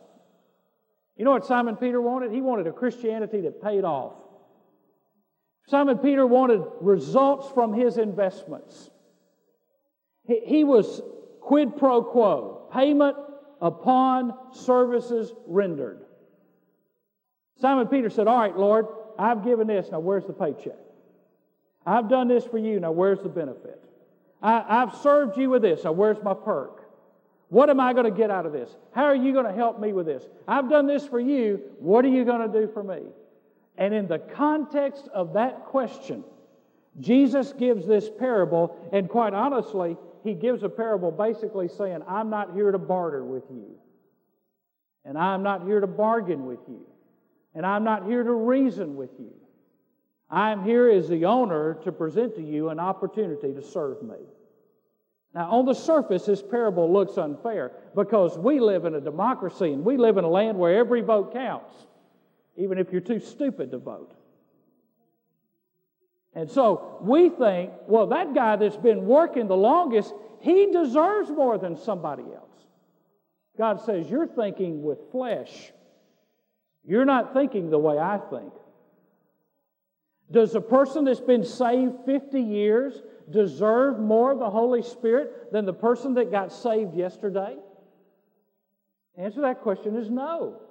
You 1.16 1.24
know 1.24 1.32
what 1.32 1.46
Simon 1.46 1.76
Peter 1.76 2.00
wanted? 2.00 2.32
He 2.32 2.40
wanted 2.40 2.66
a 2.66 2.72
Christianity 2.72 3.42
that 3.42 3.62
paid 3.62 3.84
off. 3.84 4.14
Simon 5.68 5.98
Peter 5.98 6.26
wanted 6.26 6.62
results 6.80 7.50
from 7.52 7.72
his 7.72 7.98
investments. 7.98 8.90
He, 10.26 10.40
he 10.44 10.64
was 10.64 11.02
quid 11.40 11.76
pro 11.76 12.02
quo, 12.02 12.68
payment 12.72 13.16
upon 13.60 14.34
services 14.52 15.32
rendered. 15.46 16.04
Simon 17.60 17.86
Peter 17.86 18.10
said, 18.10 18.26
All 18.26 18.38
right, 18.38 18.56
Lord, 18.56 18.86
I've 19.18 19.44
given 19.44 19.66
this. 19.66 19.88
Now, 19.92 20.00
where's 20.00 20.26
the 20.26 20.32
paycheck? 20.32 20.78
I've 21.86 22.08
done 22.08 22.28
this 22.28 22.44
for 22.44 22.58
you. 22.58 22.80
Now, 22.80 22.92
where's 22.92 23.20
the 23.20 23.28
benefit? 23.28 23.82
I, 24.42 24.80
have 24.80 24.96
served 25.02 25.38
you 25.38 25.50
with 25.50 25.62
this. 25.62 25.84
Now, 25.84 25.92
where's 25.92 26.22
my 26.22 26.34
perk? 26.34 26.82
What 27.48 27.68
am 27.68 27.80
I 27.80 27.92
going 27.92 28.06
to 28.06 28.10
get 28.10 28.30
out 28.30 28.46
of 28.46 28.52
this? 28.52 28.74
How 28.92 29.04
are 29.04 29.14
you 29.14 29.32
going 29.32 29.44
to 29.44 29.52
help 29.52 29.78
me 29.78 29.92
with 29.92 30.06
this? 30.06 30.24
I've 30.48 30.70
done 30.70 30.86
this 30.86 31.06
for 31.06 31.20
you. 31.20 31.60
What 31.78 32.04
are 32.04 32.08
you 32.08 32.24
going 32.24 32.50
to 32.50 32.60
do 32.60 32.72
for 32.72 32.82
me? 32.82 33.02
And 33.76 33.92
in 33.92 34.06
the 34.06 34.18
context 34.18 35.08
of 35.12 35.34
that 35.34 35.66
question, 35.66 36.24
Jesus 37.00 37.52
gives 37.52 37.86
this 37.86 38.08
parable, 38.18 38.76
and 38.92 39.08
quite 39.08 39.34
honestly, 39.34 39.96
he 40.24 40.34
gives 40.34 40.62
a 40.62 40.68
parable 40.68 41.10
basically 41.10 41.68
saying, 41.68 42.00
I'm 42.06 42.30
not 42.30 42.54
here 42.54 42.70
to 42.70 42.78
barter 42.78 43.24
with 43.24 43.44
you, 43.50 43.66
and 45.04 45.16
I'm 45.16 45.42
not 45.42 45.64
here 45.64 45.80
to 45.80 45.86
bargain 45.86 46.46
with 46.46 46.60
you, 46.68 46.86
and 47.54 47.64
I'm 47.64 47.84
not 47.84 48.06
here 48.06 48.22
to 48.22 48.32
reason 48.32 48.94
with 48.96 49.10
you. 49.18 49.32
I'm 50.32 50.64
here 50.64 50.88
as 50.88 51.10
the 51.10 51.26
owner 51.26 51.74
to 51.84 51.92
present 51.92 52.36
to 52.36 52.42
you 52.42 52.70
an 52.70 52.80
opportunity 52.80 53.52
to 53.52 53.62
serve 53.62 54.02
me. 54.02 54.16
Now, 55.34 55.50
on 55.50 55.66
the 55.66 55.74
surface, 55.74 56.24
this 56.24 56.42
parable 56.42 56.90
looks 56.90 57.18
unfair 57.18 57.72
because 57.94 58.38
we 58.38 58.58
live 58.58 58.86
in 58.86 58.94
a 58.94 59.00
democracy 59.00 59.72
and 59.72 59.84
we 59.84 59.98
live 59.98 60.16
in 60.16 60.24
a 60.24 60.28
land 60.28 60.58
where 60.58 60.78
every 60.78 61.02
vote 61.02 61.34
counts, 61.34 61.74
even 62.56 62.78
if 62.78 62.90
you're 62.90 63.02
too 63.02 63.20
stupid 63.20 63.70
to 63.72 63.78
vote. 63.78 64.14
And 66.34 66.50
so 66.50 66.98
we 67.02 67.28
think, 67.28 67.70
well, 67.86 68.06
that 68.06 68.34
guy 68.34 68.56
that's 68.56 68.76
been 68.76 69.04
working 69.04 69.48
the 69.48 69.56
longest, 69.56 70.14
he 70.40 70.72
deserves 70.72 71.30
more 71.30 71.58
than 71.58 71.76
somebody 71.76 72.24
else. 72.24 72.48
God 73.58 73.82
says, 73.84 74.08
You're 74.08 74.26
thinking 74.26 74.82
with 74.82 74.98
flesh. 75.10 75.72
You're 76.84 77.04
not 77.04 77.34
thinking 77.34 77.68
the 77.68 77.78
way 77.78 77.98
I 77.98 78.18
think. 78.18 78.52
Does 80.32 80.54
a 80.54 80.60
person 80.60 81.04
that's 81.04 81.20
been 81.20 81.44
saved 81.44 82.06
50 82.06 82.40
years 82.40 83.02
deserve 83.30 84.00
more 84.00 84.32
of 84.32 84.38
the 84.38 84.48
Holy 84.48 84.82
Spirit 84.82 85.52
than 85.52 85.66
the 85.66 85.74
person 85.74 86.14
that 86.14 86.30
got 86.30 86.52
saved 86.52 86.94
yesterday? 86.94 87.56
The 89.14 89.22
answer 89.22 89.36
to 89.36 89.40
that 89.42 89.60
question 89.60 89.94
is 89.94 90.10
no. 90.10 90.62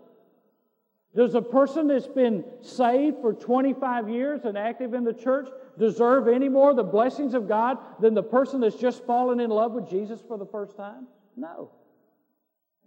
Does 1.15 1.36
a 1.36 1.41
person 1.41 1.88
that's 1.88 2.08
been 2.08 2.44
saved 2.62 3.18
for 3.22 3.34
25 3.34 4.10
years 4.10 4.46
and 4.46 4.58
active 4.58 4.94
in 4.94 5.03
the 5.03 5.13
church 5.13 5.48
deserve 5.77 6.27
any 6.27 6.50
more 6.50 6.74
the 6.74 6.84
blessings 6.84 7.34
of 7.34 7.48
God 7.48 7.77
than 8.00 8.13
the 8.13 8.24
person 8.24 8.62
that's 8.62 8.77
just 8.77 9.06
fallen 9.06 9.39
in 9.39 9.50
love 9.50 9.74
with 9.74 9.89
Jesus 9.89 10.22
for 10.27 10.38
the 10.38 10.46
first 10.46 10.75
time? 10.75 11.08
No. 11.36 11.70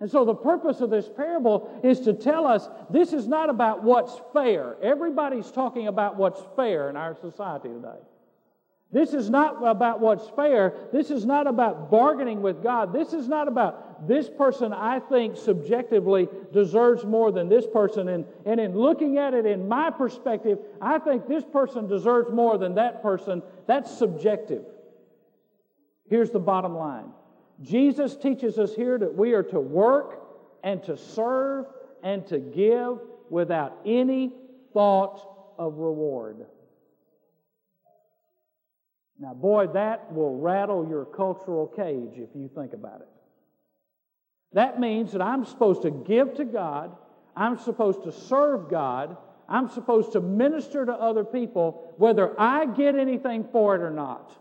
And 0.01 0.11
so 0.11 0.25
the 0.25 0.35
purpose 0.35 0.81
of 0.81 0.91
this 0.91 1.09
parable 1.09 1.81
is 1.83 2.01
to 2.01 2.13
tell 2.13 2.47
us 2.47 2.69
this 2.91 3.13
is 3.13 3.29
not 3.29 3.49
about 3.49 3.83
what's 3.83 4.21
fair. 4.33 4.77
Everybody's 4.83 5.51
talking 5.51 5.87
about 5.87 6.17
what's 6.17 6.43
fair 6.57 6.91
in 6.91 6.97
our 6.97 7.15
society 7.15 7.69
today. 7.69 8.01
This 8.95 9.13
is 9.13 9.29
not 9.29 9.67
about 9.67 9.99
what's 9.99 10.29
fair. 10.37 10.73
This 10.93 11.11
is 11.11 11.27
not 11.27 11.49
about 11.49 11.91
bargaining 11.91 12.43
with 12.43 12.63
God. 12.63 12.93
This 12.93 13.13
is 13.13 13.27
not 13.27 13.49
about 13.49 14.07
this 14.07 14.29
person 14.29 14.73
I 14.73 15.01
think 15.01 15.37
subjectively 15.37 16.29
deserves 16.53 17.05
more 17.05 17.33
than 17.33 17.49
this 17.49 17.67
person. 17.67 18.09
And, 18.09 18.25
and 18.47 18.61
in 18.61 18.77
looking 18.79 19.19
at 19.19 19.35
it 19.35 19.47
in 19.47 19.67
my 19.67 19.91
perspective, 19.91 20.61
I 20.81 21.01
think 21.01 21.27
this 21.27 21.45
person 21.45 21.89
deserves 21.89 22.31
more 22.33 22.57
than 22.57 22.77
that 22.77 23.03
person. 23.03 23.43
That's 23.67 23.91
subjective. 23.91 24.65
Here's 26.09 26.31
the 26.31 26.39
bottom 26.39 26.77
line 26.77 27.13
Jesus 27.64 28.14
teaches 28.14 28.59
us 28.59 28.75
here 28.75 28.99
that 28.99 29.14
we 29.14 29.33
are 29.33 29.42
to 29.42 29.59
work 29.59 30.23
and 30.62 30.83
to 30.85 30.97
serve 30.97 31.66
and 32.02 32.26
to 32.26 32.38
give 32.38 32.99
without 33.30 33.78
any 33.87 34.33
thought 34.75 35.26
of 35.59 35.78
reward. 35.78 36.44
Now, 39.18 39.33
boy, 39.33 39.68
that 39.68 40.12
will 40.12 40.37
rattle 40.38 40.87
your 40.87 41.06
cultural 41.06 41.66
cage 41.66 42.18
if 42.18 42.28
you 42.35 42.50
think 42.54 42.75
about 42.75 43.00
it. 43.00 43.09
That 44.52 44.78
means 44.78 45.12
that 45.12 45.23
I'm 45.23 45.47
supposed 45.47 45.83
to 45.83 45.90
give 45.90 46.35
to 46.35 46.44
God, 46.44 46.94
I'm 47.35 47.59
supposed 47.59 48.04
to 48.04 48.12
serve 48.12 48.68
God, 48.68 49.16
I'm 49.49 49.71
supposed 49.71 50.12
to 50.12 50.21
minister 50.21 50.85
to 50.85 50.92
other 50.92 51.25
people, 51.25 51.94
whether 51.97 52.38
I 52.38 52.66
get 52.66 52.94
anything 52.94 53.49
for 53.50 53.75
it 53.75 53.80
or 53.80 53.90
not 53.90 54.33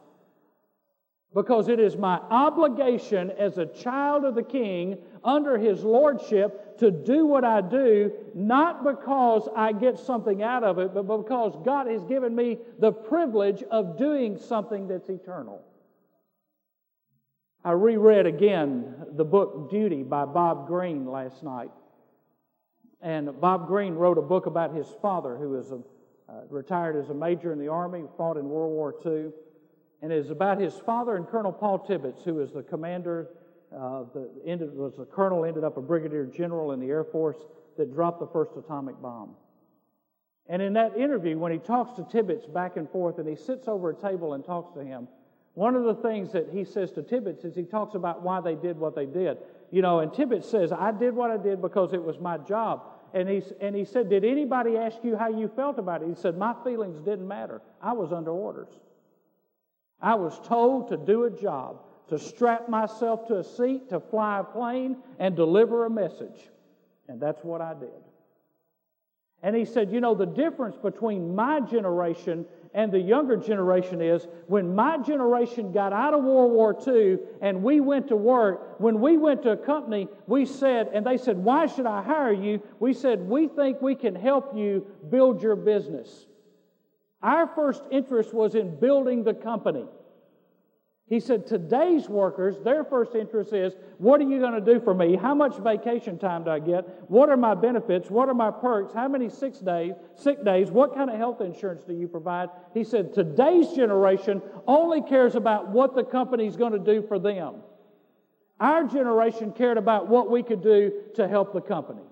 because 1.34 1.68
it 1.68 1.80
is 1.80 1.98
my 1.98 2.20
obligation 2.30 3.32
as 3.32 3.58
a 3.58 3.66
child 3.66 4.24
of 4.24 4.36
the 4.36 4.44
king 4.44 4.98
under 5.24 5.58
his 5.58 5.84
lordship 5.84 6.78
to 6.78 6.92
do 6.92 7.25
what 7.25 7.44
I 7.44 7.62
do, 7.62 8.12
not 8.36 8.84
because 8.84 9.48
I 9.56 9.72
get 9.72 9.98
something 9.98 10.44
out 10.44 10.63
of 10.63 10.78
it, 10.78 10.94
but 10.94 11.04
because 11.04 11.58
God 11.66 11.88
has 11.88 12.04
given 12.04 12.36
me 12.36 12.60
the 12.80 12.92
privilege 12.92 13.63
of 13.63 13.98
doing 13.98 14.38
something 14.38 14.88
that's 14.88 15.10
eternal. 15.10 15.62
I 17.66 17.72
reread 17.72 18.25
again 18.25 18.94
the 19.16 19.24
book 19.24 19.72
Duty 19.72 20.04
by 20.04 20.25
Bob 20.25 20.68
Greene 20.68 21.06
last 21.06 21.44
night. 21.44 21.72
And 23.02 23.40
Bob 23.40 23.68
Greene 23.68 23.96
wrote 23.96 24.18
a 24.18 24.22
book 24.22 24.46
about 24.46 24.74
his 24.74 24.88
father, 25.02 25.36
who 25.36 25.50
was 25.50 25.72
a, 25.72 25.75
uh, 26.30 26.42
retired 26.50 26.96
as 26.96 27.10
a 27.10 27.13
major 27.13 27.52
in 27.52 27.60
the 27.60 27.70
Army, 27.70 28.04
fought 28.18 28.38
in 28.38 28.48
World 28.50 28.72
War 28.72 28.96
II 29.06 29.32
and 30.04 30.12
it 30.12 30.18
is 30.18 30.32
about 30.32 30.60
his 30.60 30.74
father 30.86 31.16
and 31.16 31.26
Colonel 31.26 31.54
Paul 31.54 31.80
Tibbets, 31.80 32.26
who 32.26 32.36
was 32.36 32.52
the 32.52 32.62
commander, 32.62 33.30
uh, 33.74 34.04
the, 34.14 34.30
ended, 34.46 34.76
was 34.76 35.00
a 35.00 35.06
colonel, 35.06 35.46
ended 35.46 35.64
up 35.64 35.78
a 35.78 35.82
brigadier 35.82 36.26
general 36.26 36.74
in 36.74 36.82
the 36.82 36.88
Air 36.88 37.06
Force 37.06 37.38
that 37.78 37.94
dropped 37.94 38.20
the 38.20 38.28
first 38.28 38.52
atomic 38.58 39.02
bomb. 39.02 39.34
And 40.48 40.62
in 40.62 40.74
that 40.74 40.98
interview, 40.98 41.40
when 41.40 41.54
he 41.54 41.58
talks 41.58 41.96
to 41.96 42.04
Tibbets 42.12 42.46
back 42.46 42.76
and 42.76 42.90
forth, 42.90 43.18
and 43.18 43.28
he 43.28 43.38
sits 43.38 43.70
over 43.70 43.92
a 43.92 43.96
table 43.96 44.34
and 44.34 44.44
talks 44.44 44.74
to 44.74 44.84
him, 44.84 45.08
one 45.54 45.74
of 45.74 45.86
the 45.86 45.96
things 45.96 46.34
that 46.34 46.50
he 46.52 46.66
says 46.66 46.92
to 46.92 47.02
Tibbets 47.02 47.46
is 47.46 47.56
he 47.56 47.64
talks 47.64 47.96
about 47.96 48.22
why 48.22 48.42
they 48.42 48.56
did 48.56 48.78
what 48.78 48.96
they 48.96 49.06
did. 49.06 49.38
You 49.72 49.82
know, 49.82 50.02
and 50.02 50.14
Tibbets 50.14 50.50
says, 50.50 50.74
I 50.74 50.92
did 50.92 51.16
what 51.16 51.32
I 51.32 51.38
did 51.38 51.62
because 51.62 51.94
it 51.94 52.04
was 52.04 52.20
my 52.20 52.40
job. 52.40 52.82
And 53.14 53.30
he, 53.30 53.42
and 53.62 53.74
he 53.74 53.86
said, 53.86 54.10
Did 54.10 54.26
anybody 54.26 54.76
ask 54.76 54.98
you 55.02 55.16
how 55.16 55.30
you 55.30 55.48
felt 55.48 55.80
about 55.80 56.02
it? 56.02 56.10
He 56.10 56.16
said, 56.16 56.38
My 56.38 56.54
feelings 56.66 57.00
didn't 57.00 57.28
matter. 57.28 57.62
I 57.82 57.94
was 57.94 58.12
under 58.12 58.32
orders. 58.32 58.80
I 60.04 60.16
was 60.16 60.38
told 60.46 60.90
to 60.90 60.98
do 60.98 61.24
a 61.24 61.32
job, 61.32 61.82
to 62.10 62.20
strap 62.20 62.68
myself 62.68 63.26
to 63.30 63.38
a 63.38 63.44
seat, 63.44 63.90
to 63.90 64.02
fly 64.02 64.40
a 64.40 64.44
plane, 64.44 64.98
and 65.18 65.34
deliver 65.34 65.86
a 65.86 65.90
message. 65.90 66.50
And 67.08 67.22
that's 67.22 67.42
what 67.44 67.62
I 67.62 67.74
did. 67.74 67.90
And 69.42 69.56
he 69.56 69.64
said, 69.64 69.92
You 69.92 70.02
know, 70.02 70.14
the 70.14 70.26
difference 70.26 70.76
between 70.76 71.34
my 71.34 71.62
generation 71.62 72.46
and 72.74 72.92
the 72.92 73.00
younger 73.00 73.38
generation 73.38 74.02
is 74.02 74.28
when 74.48 74.76
my 74.76 74.98
generation 74.98 75.72
got 75.72 75.94
out 75.94 76.14
of 76.14 76.24
World 76.24 76.52
War 76.52 76.76
II 76.86 77.20
and 77.42 77.64
we 77.64 77.80
went 77.80 78.08
to 78.10 78.16
work, 78.16 78.80
when 78.80 79.00
we 79.00 79.18
went 79.18 79.44
to 79.44 79.52
a 79.52 79.58
company, 79.58 80.08
we 80.28 80.46
said, 80.46 80.90
and 80.94 81.06
they 81.06 81.18
said, 81.18 81.38
Why 81.38 81.68
should 81.68 81.86
I 81.86 82.02
hire 82.02 82.34
you? 82.34 82.62
We 82.80 82.94
said, 82.94 83.22
We 83.22 83.48
think 83.48 83.82
we 83.82 83.96
can 83.96 84.16
help 84.16 84.56
you 84.56 84.86
build 85.10 85.42
your 85.42 85.56
business. 85.56 86.26
Our 87.24 87.48
first 87.48 87.84
interest 87.89 88.34
was 88.34 88.53
in 88.53 88.80
building 88.80 89.24
the 89.24 89.34
company. 89.34 89.86
He 91.08 91.20
said, 91.20 91.48
Today's 91.48 92.10
workers, 92.10 92.58
their 92.63 92.84
first 92.84 93.15
interest 93.15 93.53
is, 93.53 93.74
What 93.98 94.20
are 94.20 94.25
you 94.25 94.39
going 94.39 94.62
to 94.62 94.74
do 94.74 94.80
for 94.82 94.94
me? 94.94 95.15
How 95.15 95.34
much 95.34 95.58
vacation 95.58 96.18
time 96.18 96.44
do 96.44 96.50
I 96.50 96.60
get? 96.60 96.86
What 97.10 97.30
are 97.30 97.38
my 97.38 97.56
benefits? 97.56 98.10
What 98.10 98.30
are 98.30 98.34
my 98.34 98.52
perks? 98.52 98.93
How 98.93 99.08
many 99.08 99.30
six 99.30 99.60
days? 99.60 99.93
Sick 100.15 100.43
days? 100.43 100.69
What 100.69 100.95
kind 100.95 101.10
of 101.10 101.17
health 101.17 101.39
insurance 101.39 101.84
do 101.84 101.93
you 101.93 102.08
provide? 102.08 102.50
He 102.74 102.84
said, 102.84 103.13
Today's 103.13 103.69
generation 103.69 104.41
only 104.67 105.02
cares 105.02 105.36
about 105.36 105.69
what 105.69 105.95
the 105.95 106.04
company's 106.04 106.58
going 106.58 106.74
to 106.74 106.80
do 106.80 107.06
for 107.08 107.19
them. 107.19 107.56
Our 108.60 108.86
generation 108.86 109.52
cared 109.52 109.78
about 109.78 110.08
what 110.08 110.30
we 110.30 110.43
could 110.43 110.62
do 110.62 110.91
to 111.15 111.28
help 111.28 111.54
the 111.54 111.62
company. 111.62 112.04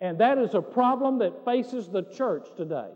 And 0.00 0.18
that 0.18 0.38
is 0.38 0.54
a 0.54 0.62
problem 0.62 1.18
that 1.18 1.44
faces 1.44 1.88
the 1.88 2.02
church 2.02 2.48
today. 2.56 2.88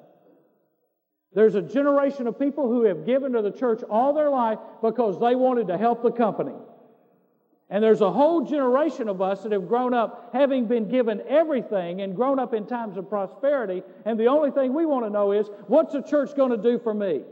There's 1.35 1.57
a 1.57 1.63
generation 1.63 2.27
of 2.27 2.39
people 2.39 2.69
who 2.69 2.85
have 2.85 3.05
given 3.05 3.33
to 3.33 3.43
the 3.43 3.51
church 3.51 3.83
all 3.91 4.13
their 4.13 4.31
life 4.31 4.59
because 4.81 5.19
they 5.19 5.35
wanted 5.35 5.69
to 5.69 5.77
help 5.77 6.03
the 6.03 6.13
company. 6.13 6.55
And 7.69 7.83
there's 7.83 8.03
a 8.03 8.13
whole 8.13 8.43
generation 8.43 9.09
of 9.09 9.21
us 9.21 9.43
that 9.43 9.51
have 9.51 9.67
grown 9.67 9.95
up 9.95 10.31
having 10.33 10.67
been 10.67 10.89
given 10.89 11.23
everything 11.29 12.03
and 12.03 12.15
grown 12.15 12.39
up 12.39 12.55
in 12.55 12.67
times 12.67 12.97
of 12.97 13.09
prosperity. 13.09 13.83
And 14.05 14.19
the 14.19 14.27
only 14.27 14.53
thing 14.53 14.75
we 14.75 14.87
want 14.87 15.07
to 15.07 15.11
know 15.11 15.33
is 15.33 15.49
what's 15.67 15.93
the 15.93 16.03
church 16.03 16.37
going 16.37 16.51
to 16.51 16.57
do 16.57 16.79
for 16.79 16.95
me? 16.95 17.23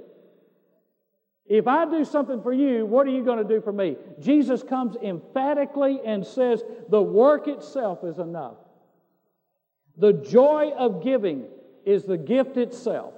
If 1.46 1.68
I 1.68 1.84
do 1.84 2.04
something 2.04 2.42
for 2.42 2.52
you, 2.52 2.86
what 2.86 3.06
are 3.06 3.10
you 3.10 3.24
going 3.24 3.38
to 3.38 3.54
do 3.54 3.60
for 3.60 3.72
me? 3.72 3.96
Jesus 4.20 4.62
comes 4.62 4.96
emphatically 4.96 6.00
and 6.04 6.26
says 6.26 6.62
the 6.88 7.02
work 7.02 7.46
itself 7.46 8.02
is 8.02 8.18
enough. 8.18 8.56
The 9.96 10.14
joy 10.14 10.72
of 10.76 11.04
giving 11.04 11.44
is 11.84 12.04
the 12.04 12.16
gift 12.16 12.56
itself 12.56 13.12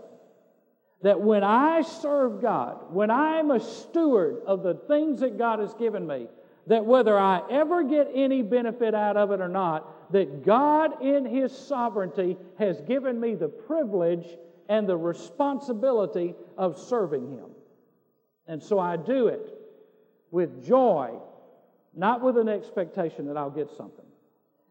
that 1.04 1.20
when 1.20 1.44
I 1.44 1.82
serve 1.82 2.40
God, 2.40 2.78
when 2.88 3.10
I'm 3.10 3.50
a 3.50 3.60
steward 3.60 4.38
of 4.46 4.62
the 4.62 4.72
things 4.72 5.20
that 5.20 5.36
God 5.36 5.58
has 5.58 5.74
given 5.74 6.06
me, 6.06 6.28
that 6.66 6.86
whether 6.86 7.18
I 7.18 7.42
ever 7.50 7.84
get 7.84 8.10
any 8.14 8.40
benefit 8.40 8.94
out 8.94 9.18
of 9.18 9.30
it 9.30 9.42
or 9.42 9.48
not, 9.50 10.12
that 10.12 10.46
God 10.46 11.02
in 11.02 11.26
His 11.26 11.54
sovereignty 11.54 12.38
has 12.58 12.80
given 12.80 13.20
me 13.20 13.34
the 13.34 13.48
privilege 13.48 14.24
and 14.70 14.88
the 14.88 14.96
responsibility 14.96 16.34
of 16.56 16.78
serving 16.78 17.32
Him. 17.32 17.50
And 18.46 18.62
so 18.62 18.78
I 18.78 18.96
do 18.96 19.26
it 19.26 19.52
with 20.30 20.66
joy, 20.66 21.10
not 21.94 22.22
with 22.22 22.38
an 22.38 22.48
expectation 22.48 23.26
that 23.26 23.36
I'll 23.36 23.50
get 23.50 23.68
something. 23.76 24.06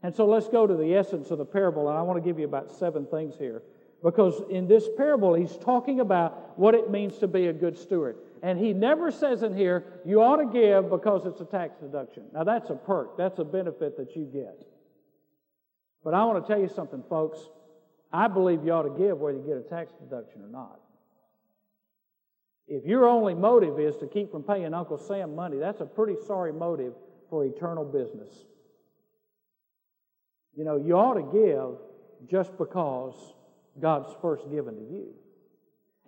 And 0.01 0.15
so 0.15 0.25
let's 0.25 0.47
go 0.47 0.65
to 0.65 0.75
the 0.75 0.95
essence 0.95 1.29
of 1.29 1.37
the 1.37 1.45
parable, 1.45 1.89
and 1.89 1.97
I 1.97 2.01
want 2.01 2.17
to 2.17 2.27
give 2.27 2.39
you 2.39 2.45
about 2.45 2.71
seven 2.71 3.05
things 3.05 3.35
here 3.37 3.61
because 4.03 4.41
in 4.49 4.67
this 4.67 4.89
parable, 4.97 5.33
he's 5.33 5.55
talking 5.57 6.01
about 6.01 6.59
what 6.59 6.75
it 6.75 6.91
means 6.91 7.17
to 7.19 7.27
be 7.27 7.47
a 7.47 7.53
good 7.53 7.77
steward. 7.77 8.17
And 8.43 8.59
he 8.59 8.73
never 8.73 9.09
says 9.09 9.43
in 9.43 9.55
here, 9.55 10.01
you 10.05 10.21
ought 10.21 10.35
to 10.35 10.45
give 10.45 10.89
because 10.89 11.25
it's 11.25 11.39
a 11.39 11.45
tax 11.45 11.77
deduction. 11.77 12.23
Now, 12.33 12.43
that's 12.43 12.69
a 12.69 12.75
perk, 12.75 13.17
that's 13.17 13.39
a 13.39 13.45
benefit 13.45 13.95
that 13.97 14.15
you 14.15 14.25
get. 14.25 14.67
But 16.03 16.13
I 16.13 16.25
want 16.25 16.45
to 16.45 16.53
tell 16.53 16.61
you 16.61 16.67
something, 16.67 17.01
folks. 17.09 17.39
I 18.11 18.27
believe 18.27 18.65
you 18.65 18.73
ought 18.73 18.83
to 18.83 18.89
give 18.89 19.19
whether 19.19 19.37
you 19.37 19.43
get 19.43 19.57
a 19.57 19.61
tax 19.61 19.93
deduction 19.93 20.41
or 20.41 20.49
not. 20.49 20.81
If 22.67 22.85
your 22.85 23.07
only 23.07 23.33
motive 23.33 23.79
is 23.79 23.95
to 23.97 24.07
keep 24.07 24.31
from 24.31 24.43
paying 24.43 24.73
Uncle 24.73 24.97
Sam 24.97 25.33
money, 25.33 25.57
that's 25.57 25.79
a 25.79 25.85
pretty 25.85 26.15
sorry 26.27 26.51
motive 26.51 26.93
for 27.29 27.45
eternal 27.45 27.85
business. 27.85 28.31
You 30.55 30.65
know, 30.65 30.75
you 30.75 30.97
ought 30.97 31.15
to 31.15 31.23
give 31.23 32.29
just 32.29 32.57
because 32.57 33.15
God's 33.79 34.13
first 34.21 34.49
given 34.49 34.75
to 34.75 34.81
you. 34.81 35.13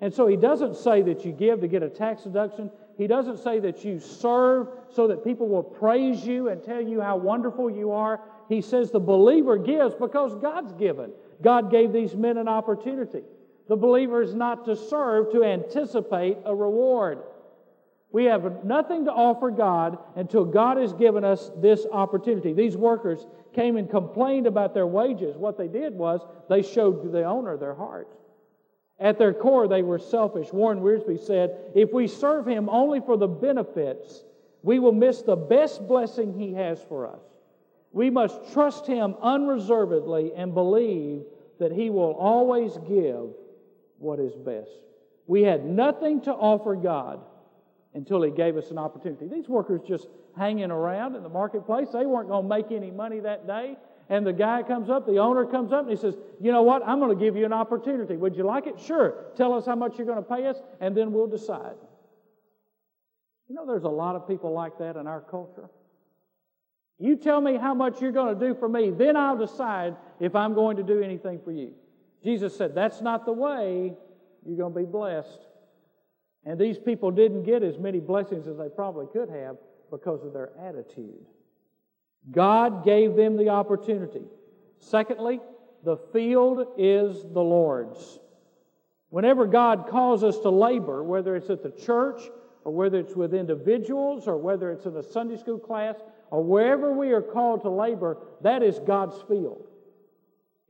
And 0.02 0.14
so 0.14 0.28
he 0.28 0.36
doesn't 0.36 0.76
say 0.76 1.02
that 1.04 1.26
you 1.26 1.32
give 1.32 1.62
to 1.62 1.68
get 1.68 1.82
a 1.82 1.90
tax 1.90 2.24
deduction. 2.24 2.70
He 2.98 3.08
doesn't 3.08 3.38
say 3.38 3.60
that 3.60 3.84
you 3.86 4.00
serve 4.00 4.68
so 4.90 5.08
that 5.08 5.24
people 5.24 5.48
will 5.48 5.64
praise 5.64 6.26
you 6.26 6.50
and 6.50 6.62
tell 6.64 6.82
you 6.82 7.02
how 7.02 7.18
wonderful 7.18 7.70
you 7.70 7.92
are. 7.92 8.20
He 8.50 8.62
says 8.62 8.92
the 8.92 9.00
believer 9.00 9.58
gives 9.58 9.96
because 9.96 10.36
God's 10.36 10.74
given. 10.74 11.12
God 11.42 11.72
gave 11.72 11.94
these 11.94 12.16
men 12.16 12.38
an 12.38 12.48
opportunity. 12.48 13.24
The 13.68 13.76
believer 13.76 14.22
is 14.22 14.36
not 14.36 14.66
to 14.66 14.76
serve 14.76 15.32
to 15.32 15.44
anticipate 15.44 16.38
a 16.46 16.54
reward. 16.54 17.20
We 18.16 18.24
have 18.24 18.64
nothing 18.64 19.04
to 19.04 19.12
offer 19.12 19.52
God 19.52 19.98
until 20.16 20.46
God 20.46 20.78
has 20.78 20.94
given 20.94 21.26
us 21.26 21.52
this 21.58 21.86
opportunity. 21.92 22.54
These 22.54 22.78
workers 22.78 23.28
came 23.54 23.76
and 23.76 23.90
complained 23.90 24.48
about 24.48 24.74
their 24.74 24.88
wages. 24.88 25.36
What 25.36 25.58
they 25.58 25.68
did 25.68 25.94
was 25.94 26.22
they 26.48 26.62
showed 26.62 27.12
the 27.12 27.26
owner 27.26 27.58
their 27.58 27.74
heart. 27.74 28.08
At 29.02 29.18
their 29.18 29.34
core, 29.34 29.68
they 29.68 29.82
were 29.82 30.00
selfish. 30.00 30.54
Warren 30.54 30.80
Wiersbe 30.80 31.20
said, 31.20 31.58
If 31.76 31.92
we 31.92 32.08
serve 32.08 32.48
Him 32.48 32.70
only 32.70 33.02
for 33.02 33.18
the 33.18 33.28
benefits, 33.28 34.24
we 34.64 34.80
will 34.80 34.94
miss 34.94 35.22
the 35.22 35.36
best 35.36 35.86
blessing 35.86 36.40
He 36.40 36.54
has 36.54 36.82
for 36.88 37.08
us. 37.08 37.20
We 37.92 38.10
must 38.10 38.54
trust 38.54 38.88
Him 38.88 39.16
unreservedly 39.22 40.32
and 40.38 40.54
believe 40.54 41.24
that 41.60 41.74
He 41.74 41.90
will 41.90 42.14
always 42.14 42.78
give 42.88 43.32
what 43.98 44.22
is 44.22 44.36
best. 44.38 44.72
We 45.28 45.42
had 45.42 45.66
nothing 45.66 46.22
to 46.22 46.32
offer 46.34 46.76
God 46.76 47.20
until 47.96 48.22
He 48.22 48.30
gave 48.30 48.58
us 48.58 48.70
an 48.70 48.78
opportunity. 48.78 49.28
These 49.28 49.50
workers 49.50 49.82
just 49.88 50.08
hanging 50.38 50.70
around 50.70 51.16
in 51.16 51.24
the 51.24 51.30
marketplace, 51.30 51.88
they 51.92 52.06
weren't 52.06 52.30
going 52.30 52.44
to 52.44 52.50
make 52.50 52.72
any 52.72 52.92
money 52.92 53.20
that 53.22 53.48
day. 53.48 53.78
And 54.08 54.26
the 54.28 54.34
guy 54.34 54.62
comes 54.62 54.90
up, 54.90 55.08
the 55.08 55.18
owner 55.18 55.46
comes 55.46 55.72
up, 55.72 55.82
and 55.82 55.90
he 55.90 55.96
says, 55.96 56.16
You 56.40 56.52
know 56.52 56.62
what? 56.62 56.84
I'm 56.86 57.00
going 57.00 57.18
to 57.18 57.24
give 57.24 57.36
you 57.36 57.46
an 57.46 57.54
opportunity. 57.54 58.16
Would 58.16 58.36
you 58.36 58.44
like 58.44 58.68
it? 58.68 58.80
Sure. 58.80 59.26
Tell 59.36 59.54
us 59.54 59.66
how 59.66 59.76
much 59.76 59.98
you're 59.98 60.06
going 60.06 60.24
to 60.24 60.30
pay 60.30 60.46
us, 60.46 60.58
and 60.80 60.96
then 60.96 61.12
we'll 61.12 61.28
decide. 61.28 61.76
You 63.48 63.56
know, 63.56 63.66
there's 63.66 63.84
a 63.84 63.90
lot 63.90 64.16
of 64.16 64.28
people 64.28 64.52
like 64.52 64.78
that 64.80 64.96
in 64.96 65.08
our 65.08 65.22
culture. 65.22 65.70
You 66.98 67.16
tell 67.16 67.42
me 67.42 67.58
how 67.58 67.74
much 67.74 68.02
you're 68.02 68.12
going 68.12 68.38
to 68.38 68.48
do 68.48 68.56
for 68.56 68.70
me, 68.70 68.92
then 68.92 69.18
I'll 69.18 69.38
decide 69.38 69.96
if 70.20 70.36
I'm 70.36 70.54
going 70.54 70.78
to 70.78 70.84
do 70.84 71.02
anything 71.02 71.40
for 71.44 71.52
you. 71.52 71.74
Jesus 72.24 72.56
said, 72.56 72.76
That's 72.76 73.02
not 73.02 73.26
the 73.26 73.34
way 73.34 73.94
you're 74.46 74.58
going 74.58 74.74
to 74.74 74.80
be 74.80 74.86
blessed. 74.86 75.48
And 76.46 76.60
these 76.60 76.78
people 76.78 77.12
didn't 77.12 77.44
get 77.44 77.64
as 77.64 77.78
many 77.78 78.00
blessings 78.00 78.48
as 78.48 78.58
they 78.58 78.70
probably 78.70 79.08
could 79.08 79.30
have 79.30 79.58
because 79.90 80.24
of 80.24 80.34
their 80.34 80.52
attitude. 80.60 81.26
God 82.32 82.84
gave 82.84 83.16
them 83.16 83.38
the 83.38 83.50
opportunity. 83.50 84.24
Secondly, 84.80 85.40
the 85.84 85.98
field 85.98 86.68
is 86.78 87.24
the 87.24 87.42
Lord's. 87.42 88.20
Whenever 89.10 89.46
God 89.46 89.88
calls 89.90 90.24
us 90.24 90.40
to 90.40 90.50
labor, 90.50 91.04
whether 91.04 91.36
it's 91.36 91.50
at 91.50 91.64
the 91.64 91.72
church 91.72 92.22
or 92.64 92.74
whether 92.74 93.00
it's 93.00 93.16
with 93.16 93.34
individuals 93.34 94.28
or 94.28 94.38
whether 94.38 94.72
it's 94.72 94.86
in 94.86 94.96
a 94.98 95.04
Sunday 95.04 95.38
school 95.38 95.60
class 95.60 95.96
or 96.32 96.44
wherever 96.44 96.92
we 96.92 97.12
are 97.12 97.22
called 97.22 97.62
to 97.62 97.70
labor, 97.70 98.18
that 98.42 98.64
is 98.64 98.80
God's 98.80 99.22
field. 99.28 99.68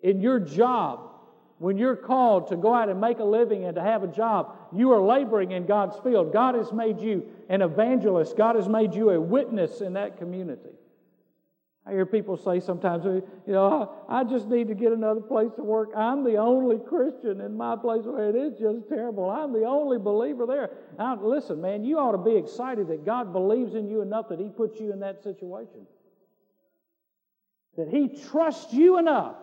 In 0.04 0.22
your 0.22 0.40
job, 0.40 1.15
when 1.58 1.78
you're 1.78 1.96
called 1.96 2.50
to 2.50 2.58
go 2.58 2.74
out 2.74 2.90
and 2.90 3.00
make 3.00 3.20
a 3.20 3.24
living 3.24 3.66
and 3.66 3.76
to 3.76 3.82
have 3.82 4.04
a 4.04 4.08
job, 4.08 4.58
you 4.74 4.92
are 4.92 5.02
laboring 5.02 5.52
in 5.52 5.66
God's 5.66 5.98
field. 6.00 6.34
God 6.34 6.56
has 6.56 6.74
made 6.74 7.00
you 7.00 7.26
an 7.50 7.62
evangelist, 7.62 8.36
God 8.36 8.56
has 8.56 8.68
made 8.68 8.94
you 8.94 9.12
a 9.12 9.20
witness 9.20 9.82
in 9.82 9.94
that 9.94 10.18
community. 10.18 10.72
I 11.88 11.92
hear 11.92 12.06
people 12.06 12.36
say 12.36 12.60
sometimes, 12.60 13.06
oh, 13.06 13.22
you 13.46 13.54
know, 13.54 13.92
I 14.10 14.24
just 14.24 14.48
need 14.48 14.70
to 14.70 14.74
get 14.74 14.92
another 14.92 15.22
place 15.22 15.52
to 15.56 15.64
work. 15.64 15.92
I'm 15.96 16.24
the 16.24 16.38
only 16.38 16.80
Christian 16.80 17.42
in 17.42 17.56
my 17.56 17.76
place 17.76 18.06
where 18.06 18.28
it 18.28 18.36
is 18.36 18.60
just 18.60 18.90
terrible. 18.90 19.30
I'm 19.30 19.54
the 19.54 19.66
only 19.66 20.00
believer 20.00 20.48
there. 20.48 20.72
Now, 20.98 21.20
listen, 21.22 21.62
man, 21.62 21.86
you 21.86 22.00
ought 22.00 22.14
to 22.14 22.18
be 22.18 22.36
excited 22.36 22.88
that 22.88 23.06
God 23.06 23.32
believes 23.32 23.76
in 23.76 23.88
you 23.88 24.02
enough 24.02 24.30
that 24.30 24.40
He 24.40 24.50
puts 24.50 24.80
you 24.80 24.92
in 24.92 25.00
that 25.02 25.22
situation. 25.22 25.86
That 27.78 27.88
He 27.88 28.08
trusts 28.08 28.74
you 28.74 28.98
enough 28.98 29.36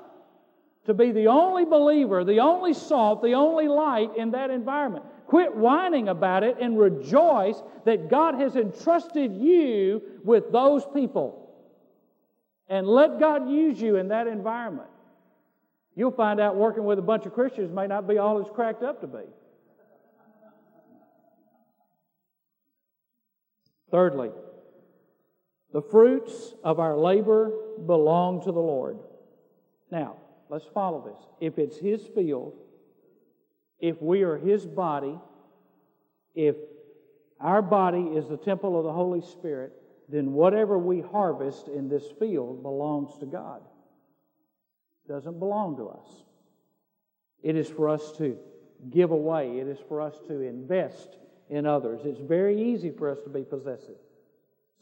to 0.87 0.95
be 0.95 1.13
the 1.13 1.29
only 1.29 1.65
believer, 1.65 2.25
the 2.25 2.41
only 2.41 2.75
salt, 2.75 3.23
the 3.23 3.35
only 3.35 3.69
light 3.69 4.17
in 4.17 4.33
that 4.33 4.51
environment. 4.51 5.05
Quit 5.27 5.55
whining 5.55 6.09
about 6.09 6.43
it 6.43 6.57
and 6.61 6.79
rejoice 6.79 7.63
that 7.85 8.11
God 8.11 8.35
has 8.35 8.57
entrusted 8.57 9.33
you 9.33 10.03
with 10.25 10.51
those 10.51 10.85
people 10.93 11.55
and 12.69 12.87
let 12.87 13.21
God 13.21 13.49
use 13.49 13.81
you 13.81 13.97
in 13.97 14.09
that 14.09 14.27
environment. 14.27 14.89
You'll 15.95 16.11
find 16.11 16.41
out 16.41 16.57
working 16.57 16.85
with 16.85 16.99
a 16.99 17.03
bunch 17.03 17.27
of 17.27 17.35
Christians 17.35 17.71
may 17.71 17.87
not 17.87 18.09
be 18.09 18.19
all 18.19 18.41
it's 18.41 18.51
cracked 18.51 18.83
up 18.83 19.01
to 19.03 19.07
be. 19.07 19.25
Thirdly, 23.91 24.31
the 25.73 25.83
fruits 25.83 26.55
of 26.65 26.81
our 26.81 26.97
labor 26.97 27.53
belong 27.87 28.43
to 28.45 28.53
the 28.53 28.61
Lord. 28.61 28.99
Now, 29.91 30.17
let's 30.53 30.67
follow 30.75 31.01
this. 31.01 31.27
If 31.41 31.59
it's 31.59 31.79
His 31.79 32.07
field, 32.15 32.53
if 33.81 34.01
we 34.03 34.23
are 34.23 34.37
His 34.37 34.67
body, 34.67 35.19
if 36.35 36.57
our 37.41 37.63
body 37.63 38.03
is 38.03 38.29
the 38.29 38.37
temple 38.37 38.79
of 38.79 38.85
the 38.85 38.93
Holy 38.93 39.23
Spirit, 39.23 39.73
then 40.11 40.35
whatever 40.35 40.79
we 40.79 41.01
harvest 41.01 41.69
in 41.69 41.89
this 41.89 42.05
field 42.19 42.63
belongs 42.63 43.17
to 43.19 43.27
God. 43.27 43.63
It 45.07 45.13
doesn't 45.13 45.39
belong 45.39 45.79
to 45.79 45.89
us. 45.89 46.09
It 47.43 47.57
is 47.57 47.69
for 47.69 47.89
us 47.89 48.13
to 48.19 48.37
give 48.91 49.11
away, 49.11 49.59
it 49.59 49.67
is 49.67 49.79
for 49.89 50.03
us 50.03 50.21
to 50.29 50.43
invest 50.43 51.17
in 51.49 51.65
others. 51.67 52.03
It's 52.05 52.21
very 52.21 52.61
easy 52.73 52.91
for 52.91 53.09
us 53.11 53.19
to 53.25 53.31
be 53.31 53.43
possessive. 53.43 53.97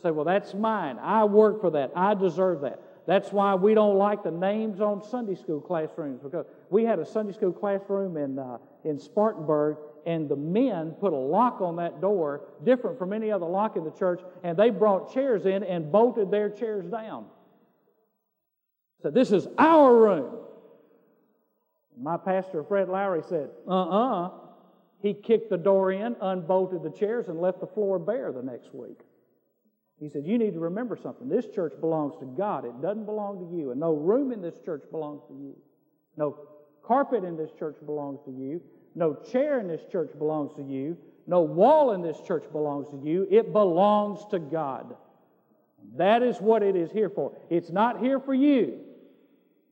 Say, 0.03 0.11
well, 0.11 0.25
that's 0.25 0.53
mine. 0.53 0.99
I 1.01 1.25
work 1.25 1.61
for 1.61 1.71
that. 1.71 1.93
I 1.95 2.15
deserve 2.15 2.63
that. 2.63 2.83
That's 3.11 3.33
why 3.33 3.57
we 3.57 3.75
don't 3.75 3.97
like 3.97 4.23
the 4.23 4.31
names 4.31 4.81
on 4.81 5.03
Sunday 5.03 5.35
school 5.35 5.61
classrooms 5.61 6.21
because 6.23 6.47
we 6.71 6.85
had 6.85 7.01
a 7.01 7.05
Sunday 7.05 7.33
school 7.33 7.51
classroom 7.51 8.17
in, 8.17 8.39
uh, 8.39 8.59
in 8.85 9.01
Spartanburg 9.01 9.79
and 10.07 10.29
the 10.29 10.37
men 10.37 10.93
put 10.93 11.13
a 11.13 11.17
lock 11.17 11.61
on 11.61 11.75
that 11.75 12.01
door, 12.01 12.43
different 12.63 12.97
from 13.01 13.13
any 13.13 13.33
other 13.33 13.47
lock 13.47 13.75
in 13.75 13.83
the 13.83 13.91
church, 13.91 14.21
and 14.45 14.57
they 14.57 14.71
brought 14.71 15.13
chairs 15.13 15.45
in 15.45 15.65
and 15.65 15.91
bolted 15.91 16.31
their 16.31 16.51
chairs 16.51 16.87
down. 16.87 17.27
Said, 19.03 19.13
This 19.13 19.33
is 19.33 19.49
our 19.59 19.93
room. 19.93 20.37
My 22.01 22.17
pastor, 22.17 22.63
Fred 22.63 22.89
Lowry, 22.89 23.25
said, 23.29 23.51
Uh 23.67 23.73
uh-uh. 23.73 24.27
uh 24.27 24.31
He 25.03 25.15
kicked 25.15 25.51
the 25.51 25.59
door 25.59 25.91
in, 25.91 26.15
unbolted 26.21 26.85
the 26.85 26.91
chairs, 26.91 27.27
and 27.27 27.41
left 27.41 27.59
the 27.59 27.67
floor 27.67 27.99
bare 27.99 28.31
the 28.31 28.45
next 28.45 28.73
week. 28.73 29.01
He 30.01 30.09
said, 30.09 30.27
You 30.27 30.39
need 30.39 30.55
to 30.55 30.61
remember 30.61 30.97
something. 30.97 31.29
This 31.29 31.47
church 31.47 31.75
belongs 31.79 32.17
to 32.21 32.25
God, 32.25 32.65
it 32.65 32.81
doesn't 32.81 33.05
belong 33.05 33.39
to 33.39 33.57
you. 33.57 33.71
And 33.71 33.79
no 33.79 33.93
room 33.93 34.33
in 34.33 34.41
this 34.41 34.59
church 34.65 34.83
belongs 34.91 35.23
to 35.29 35.35
you. 35.35 35.55
No 36.17 36.37
carpet 36.83 37.23
in 37.23 37.37
this 37.37 37.51
church 37.59 37.77
belongs 37.85 38.21
to 38.25 38.31
you. 38.31 38.61
No 38.95 39.15
chair 39.15 39.61
in 39.61 39.69
this 39.69 39.83
church 39.93 40.11
belongs 40.19 40.53
to 40.57 40.63
you. 40.63 40.97
No 41.27 41.43
wall 41.43 41.93
in 41.93 42.03
this 42.03 42.21
church 42.27 42.45
belongs 42.51 42.89
to 42.89 43.01
you. 43.07 43.29
It 43.31 43.53
belongs 43.53 44.25
to 44.31 44.39
God. 44.39 44.97
That 45.97 46.23
is 46.23 46.41
what 46.41 46.63
it 46.63 46.77
is 46.77 46.91
here 46.91 47.11
for. 47.11 47.37
It's 47.49 47.71
not 47.71 48.01
here 48.01 48.19
for 48.19 48.35
you, 48.35 48.81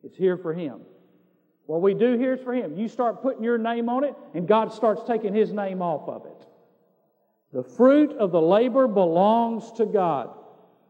it's 0.05 0.17
here 0.17 0.37
for 0.37 0.53
Him. 0.53 0.81
What 1.67 1.83
we 1.83 1.93
do 1.93 2.17
here 2.17 2.35
is 2.35 2.41
for 2.41 2.55
Him. 2.55 2.77
You 2.77 2.89
start 2.89 3.23
putting 3.23 3.43
your 3.43 3.59
name 3.59 3.89
on 3.89 4.05
it, 4.05 4.15
and 4.35 4.49
God 4.49 4.73
starts 4.73 5.03
taking 5.07 5.35
His 5.35 5.53
name 5.53 5.83
off 5.83 6.09
of 6.09 6.27
it. 6.27 6.48
The 7.53 7.63
fruit 7.63 8.13
of 8.13 8.31
the 8.31 8.41
labor 8.41 8.87
belongs 8.87 9.73
to 9.73 9.87
God. 9.87 10.31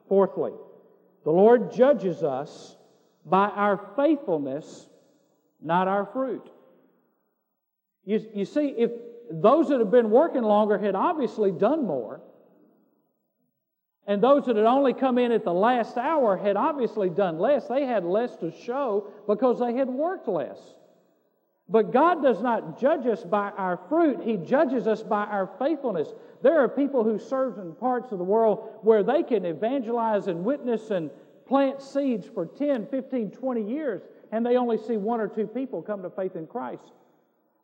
Fourthly, 0.09 0.53
the 1.25 1.31
Lord 1.31 1.73
judges 1.73 2.23
us 2.23 2.77
by 3.25 3.49
our 3.49 3.77
faithfulness, 3.95 4.89
not 5.61 5.87
our 5.87 6.07
fruit. 6.07 6.51
You, 8.05 8.25
you 8.35 8.45
see, 8.45 8.75
if 8.77 8.91
those 9.31 9.69
that 9.69 9.81
have 9.81 9.91
been 9.91 10.11
working 10.11 10.43
longer 10.43 10.79
had 10.79 10.95
obviously 10.95 11.53
done 11.53 11.87
more, 11.87 12.23
and 14.07 14.23
those 14.23 14.47
that 14.47 14.57
had 14.57 14.65
only 14.65 14.95
come 14.95 15.19
in 15.19 15.33
at 15.33 15.45
the 15.45 15.53
last 15.53 15.99
hour 15.99 16.39
had 16.39 16.57
obviously 16.57 17.11
done 17.11 17.39
less. 17.39 17.69
They 17.69 17.85
had 17.85 18.05
less 18.05 18.35
to 18.37 18.51
show 18.51 19.13
because 19.27 19.61
they 19.61 19.75
had 19.75 19.89
worked 19.89 20.27
less. 20.27 20.59
But 21.69 21.93
God 21.93 22.23
does 22.23 22.41
not 22.41 22.81
judge 22.81 23.07
us 23.07 23.25
by 23.25 23.51
our 23.51 23.79
fruit, 23.89 24.21
He 24.23 24.37
judges 24.37 24.87
us 24.87 25.03
by 25.03 25.25
our 25.25 25.51
faithfulness. 25.59 26.09
There 26.43 26.61
are 26.61 26.69
people 26.69 27.05
who 27.05 27.19
serve 27.19 27.59
in 27.59 27.75
parts 27.75 28.11
of 28.13 28.19
the 28.19 28.25
world 28.25 28.79
where 28.83 29.03
they 29.03 29.23
can 29.23 29.45
evangelize 29.45 30.29
and 30.29 30.45
witness 30.45 30.91
and 30.91 31.11
plant 31.47 31.83
seeds 31.83 32.27
for 32.27 32.47
10, 32.47 32.87
15, 32.87 33.31
20 33.31 33.63
years, 33.63 34.03
and 34.33 34.45
they 34.45 34.57
only 34.57 34.79
see 34.79 34.97
one 34.97 35.21
or 35.21 35.29
two 35.29 35.47
people 35.47 35.83
come 35.83 36.03
to 36.03 36.11
faith 36.11 36.37
in 36.37 36.47
Christ. 36.47 36.93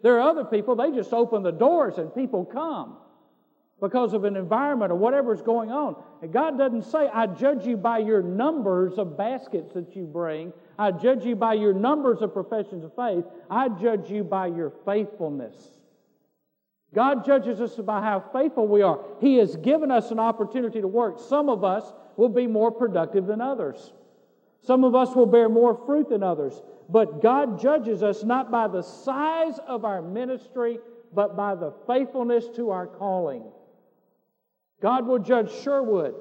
There 0.02 0.16
are 0.16 0.28
other 0.28 0.44
people, 0.44 0.76
they 0.76 0.90
just 0.90 1.12
open 1.14 1.42
the 1.42 1.52
doors 1.52 1.96
and 1.96 2.14
people 2.14 2.44
come 2.44 2.96
because 3.80 4.14
of 4.14 4.24
an 4.24 4.36
environment 4.36 4.92
or 4.92 4.94
whatever 4.94 5.34
is 5.34 5.42
going 5.42 5.70
on. 5.70 5.96
And 6.22 6.32
God 6.32 6.56
doesn't 6.56 6.84
say, 6.84 7.08
I 7.12 7.26
judge 7.26 7.66
you 7.66 7.76
by 7.76 7.98
your 7.98 8.22
numbers 8.22 8.98
of 8.98 9.16
baskets 9.16 9.74
that 9.74 9.94
you 9.96 10.04
bring. 10.04 10.52
I 10.78 10.90
judge 10.92 11.24
you 11.24 11.36
by 11.36 11.54
your 11.54 11.74
numbers 11.74 12.22
of 12.22 12.32
professions 12.32 12.84
of 12.84 12.94
faith. 12.94 13.24
I 13.50 13.68
judge 13.68 14.10
you 14.10 14.24
by 14.24 14.46
your 14.46 14.72
faithfulness. 14.84 15.54
God 16.94 17.26
judges 17.26 17.60
us 17.60 17.74
by 17.74 18.00
how 18.00 18.24
faithful 18.32 18.68
we 18.68 18.82
are. 18.82 19.00
He 19.20 19.36
has 19.38 19.56
given 19.56 19.90
us 19.90 20.12
an 20.12 20.20
opportunity 20.20 20.80
to 20.80 20.88
work. 20.88 21.18
Some 21.18 21.48
of 21.48 21.64
us 21.64 21.92
will 22.16 22.28
be 22.28 22.46
more 22.46 22.70
productive 22.70 23.26
than 23.26 23.40
others. 23.40 23.92
Some 24.62 24.84
of 24.84 24.94
us 24.94 25.14
will 25.14 25.26
bear 25.26 25.48
more 25.48 25.78
fruit 25.84 26.08
than 26.08 26.22
others. 26.22 26.62
But 26.88 27.20
God 27.20 27.60
judges 27.60 28.02
us 28.02 28.22
not 28.22 28.50
by 28.50 28.68
the 28.68 28.82
size 28.82 29.58
of 29.66 29.84
our 29.84 30.00
ministry, 30.00 30.78
but 31.12 31.36
by 31.36 31.54
the 31.54 31.72
faithfulness 31.86 32.48
to 32.56 32.70
our 32.70 32.86
calling. 32.86 33.42
God 34.84 35.06
will 35.06 35.18
judge 35.18 35.50
Sherwood 35.62 36.14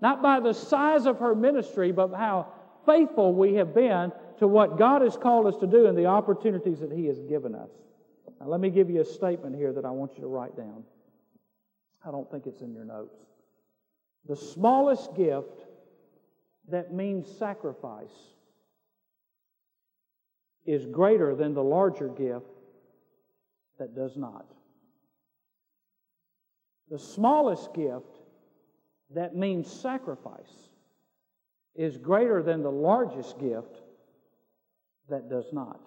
not 0.00 0.22
by 0.22 0.38
the 0.38 0.52
size 0.52 1.04
of 1.04 1.18
her 1.18 1.34
ministry, 1.34 1.90
but 1.90 2.14
how 2.14 2.46
faithful 2.86 3.34
we 3.34 3.54
have 3.54 3.74
been 3.74 4.12
to 4.38 4.46
what 4.46 4.78
God 4.78 5.02
has 5.02 5.16
called 5.16 5.48
us 5.48 5.56
to 5.56 5.66
do 5.66 5.86
and 5.86 5.98
the 5.98 6.06
opportunities 6.06 6.78
that 6.78 6.92
He 6.92 7.06
has 7.06 7.18
given 7.22 7.56
us. 7.56 7.70
Now, 8.40 8.46
let 8.46 8.60
me 8.60 8.70
give 8.70 8.88
you 8.88 9.00
a 9.00 9.04
statement 9.04 9.56
here 9.56 9.72
that 9.72 9.84
I 9.84 9.90
want 9.90 10.14
you 10.14 10.20
to 10.20 10.28
write 10.28 10.56
down. 10.56 10.84
I 12.06 12.12
don't 12.12 12.30
think 12.30 12.46
it's 12.46 12.60
in 12.60 12.72
your 12.72 12.84
notes. 12.84 13.16
The 14.28 14.36
smallest 14.36 15.16
gift 15.16 15.66
that 16.68 16.94
means 16.94 17.26
sacrifice 17.36 18.14
is 20.64 20.86
greater 20.86 21.34
than 21.34 21.52
the 21.52 21.64
larger 21.64 22.06
gift 22.06 22.46
that 23.80 23.96
does 23.96 24.16
not. 24.16 24.46
The 26.92 26.98
smallest 26.98 27.72
gift 27.72 28.18
that 29.14 29.34
means 29.34 29.72
sacrifice 29.72 30.68
is 31.74 31.96
greater 31.96 32.42
than 32.42 32.62
the 32.62 32.70
largest 32.70 33.38
gift 33.38 33.80
that 35.08 35.30
does 35.30 35.54
not. 35.54 35.80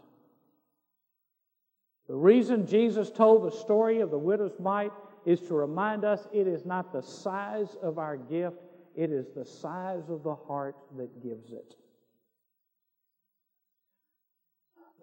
The 2.08 2.16
reason 2.16 2.66
Jesus 2.66 3.12
told 3.12 3.44
the 3.44 3.56
story 3.56 4.00
of 4.00 4.10
the 4.10 4.18
widow's 4.18 4.60
mite 4.60 4.94
is 5.28 5.42
to 5.42 5.54
remind 5.54 6.06
us 6.06 6.28
it 6.34 6.48
is 6.48 6.66
not 6.66 6.92
the 6.92 7.04
size 7.04 7.78
of 7.84 8.00
our 8.00 8.18
gift, 8.18 8.58
it 8.96 9.12
is 9.12 9.28
the 9.36 9.46
size 9.46 10.10
of 10.10 10.24
the 10.24 10.34
heart 10.34 10.76
that 10.98 11.22
gives 11.22 11.52
it. 11.52 11.76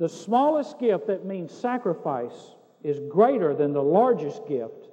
The 0.01 0.09
smallest 0.09 0.81
gift 0.81 1.07
that 1.07 1.25
means 1.25 1.53
sacrifice 1.53 2.57
is 2.83 2.99
greater 3.09 3.55
than 3.55 3.73
the 3.73 3.85
largest 3.85 4.49
gift 4.49 4.89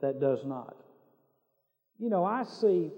that 0.00 0.20
does 0.20 0.44
not. 0.44 0.76
You 1.98 2.10
know, 2.10 2.24
I 2.24 2.42
see, 2.42 2.90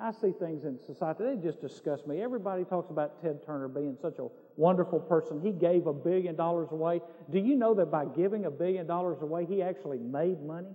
I 0.00 0.10
see 0.10 0.32
things 0.32 0.64
in 0.64 0.78
society, 0.84 1.24
they 1.24 1.36
just 1.36 1.60
disgust 1.60 2.06
me. 2.06 2.20
Everybody 2.20 2.64
talks 2.64 2.90
about 2.90 3.22
Ted 3.22 3.40
Turner 3.46 3.68
being 3.68 3.96
such 4.00 4.18
a 4.18 4.26
wonderful 4.56 4.98
person. 4.98 5.40
He 5.40 5.52
gave 5.52 5.86
a 5.86 5.92
billion 5.92 6.34
dollars 6.34 6.68
away. 6.72 7.00
Do 7.30 7.38
you 7.38 7.54
know 7.54 7.74
that 7.74 7.90
by 7.90 8.06
giving 8.06 8.46
a 8.46 8.50
billion 8.50 8.86
dollars 8.86 9.18
away, 9.22 9.46
he 9.46 9.62
actually 9.62 9.98
made 9.98 10.42
money? 10.42 10.70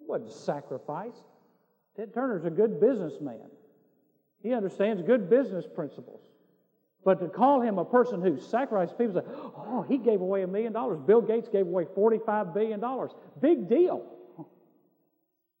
It 0.00 0.06
wasn't 0.06 0.32
sacrifice. 0.32 1.16
Ted 1.96 2.12
Turner's 2.12 2.44
a 2.44 2.50
good 2.50 2.80
businessman. 2.80 3.48
He 4.42 4.52
understands 4.52 5.02
good 5.02 5.28
business 5.30 5.64
principles. 5.74 6.20
But 7.04 7.20
to 7.20 7.28
call 7.28 7.60
him 7.60 7.78
a 7.78 7.84
person 7.84 8.20
who 8.20 8.38
sacrificed 8.38 8.98
people 8.98 9.14
say, 9.14 9.26
oh, 9.26 9.84
he 9.88 9.98
gave 9.98 10.20
away 10.20 10.42
a 10.42 10.46
million 10.46 10.72
dollars. 10.72 11.00
Bill 11.06 11.22
Gates 11.22 11.48
gave 11.48 11.66
away 11.66 11.84
$45 11.84 12.52
billion. 12.52 12.82
Big 13.40 13.68
deal. 13.68 14.17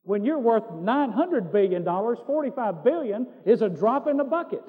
When 0.08 0.24
you're 0.24 0.38
worth 0.38 0.70
$900 0.70 1.52
billion, 1.52 1.84
$45 1.84 2.82
billion 2.82 3.26
is 3.44 3.60
a 3.60 3.68
drop 3.68 4.06
in 4.06 4.16
the 4.16 4.24
bucket. 4.24 4.62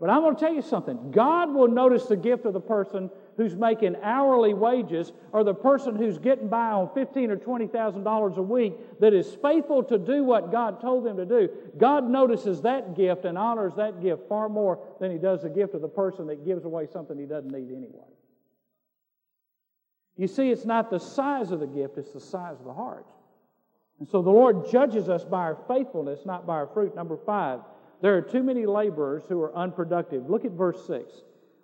But 0.00 0.10
I'm 0.10 0.22
going 0.22 0.34
to 0.34 0.40
tell 0.40 0.52
you 0.52 0.62
something. 0.62 1.12
God 1.12 1.54
will 1.54 1.68
notice 1.68 2.06
the 2.06 2.16
gift 2.16 2.44
of 2.44 2.52
the 2.52 2.60
person 2.60 3.08
who's 3.36 3.54
making 3.54 3.94
hourly 4.02 4.52
wages 4.52 5.12
or 5.30 5.44
the 5.44 5.54
person 5.54 5.94
who's 5.94 6.18
getting 6.18 6.48
by 6.48 6.72
on 6.72 6.90
fifteen 6.92 7.30
or 7.30 7.36
twenty 7.36 7.68
thousand 7.68 8.02
dollars 8.02 8.36
a 8.36 8.42
week 8.42 8.72
that 8.98 9.14
is 9.14 9.36
faithful 9.40 9.84
to 9.84 9.96
do 9.96 10.24
what 10.24 10.50
God 10.50 10.80
told 10.80 11.06
them 11.06 11.16
to 11.16 11.24
do. 11.24 11.48
God 11.78 12.10
notices 12.10 12.62
that 12.62 12.96
gift 12.96 13.24
and 13.26 13.38
honors 13.38 13.74
that 13.76 14.02
gift 14.02 14.22
far 14.28 14.48
more 14.48 14.80
than 14.98 15.12
He 15.12 15.18
does 15.18 15.42
the 15.42 15.50
gift 15.50 15.74
of 15.74 15.82
the 15.82 15.88
person 15.88 16.26
that 16.26 16.44
gives 16.44 16.64
away 16.64 16.88
something 16.92 17.16
he 17.16 17.26
doesn't 17.26 17.52
need 17.52 17.70
anyway. 17.70 18.10
You 20.16 20.26
see, 20.26 20.50
it's 20.50 20.64
not 20.64 20.90
the 20.90 20.98
size 20.98 21.52
of 21.52 21.60
the 21.60 21.68
gift, 21.68 21.96
it's 21.96 22.12
the 22.12 22.18
size 22.18 22.58
of 22.58 22.64
the 22.64 22.74
heart. 22.74 23.06
And 24.00 24.08
so 24.08 24.22
the 24.22 24.30
Lord 24.30 24.68
judges 24.70 25.08
us 25.08 25.24
by 25.24 25.42
our 25.42 25.58
faithfulness, 25.68 26.20
not 26.24 26.46
by 26.46 26.54
our 26.54 26.66
fruit. 26.66 26.96
Number 26.96 27.18
five, 27.18 27.60
there 28.00 28.16
are 28.16 28.22
too 28.22 28.42
many 28.42 28.64
laborers 28.64 29.22
who 29.28 29.40
are 29.42 29.54
unproductive. 29.54 30.28
Look 30.28 30.46
at 30.46 30.52
verse 30.52 30.86
6. 30.86 31.12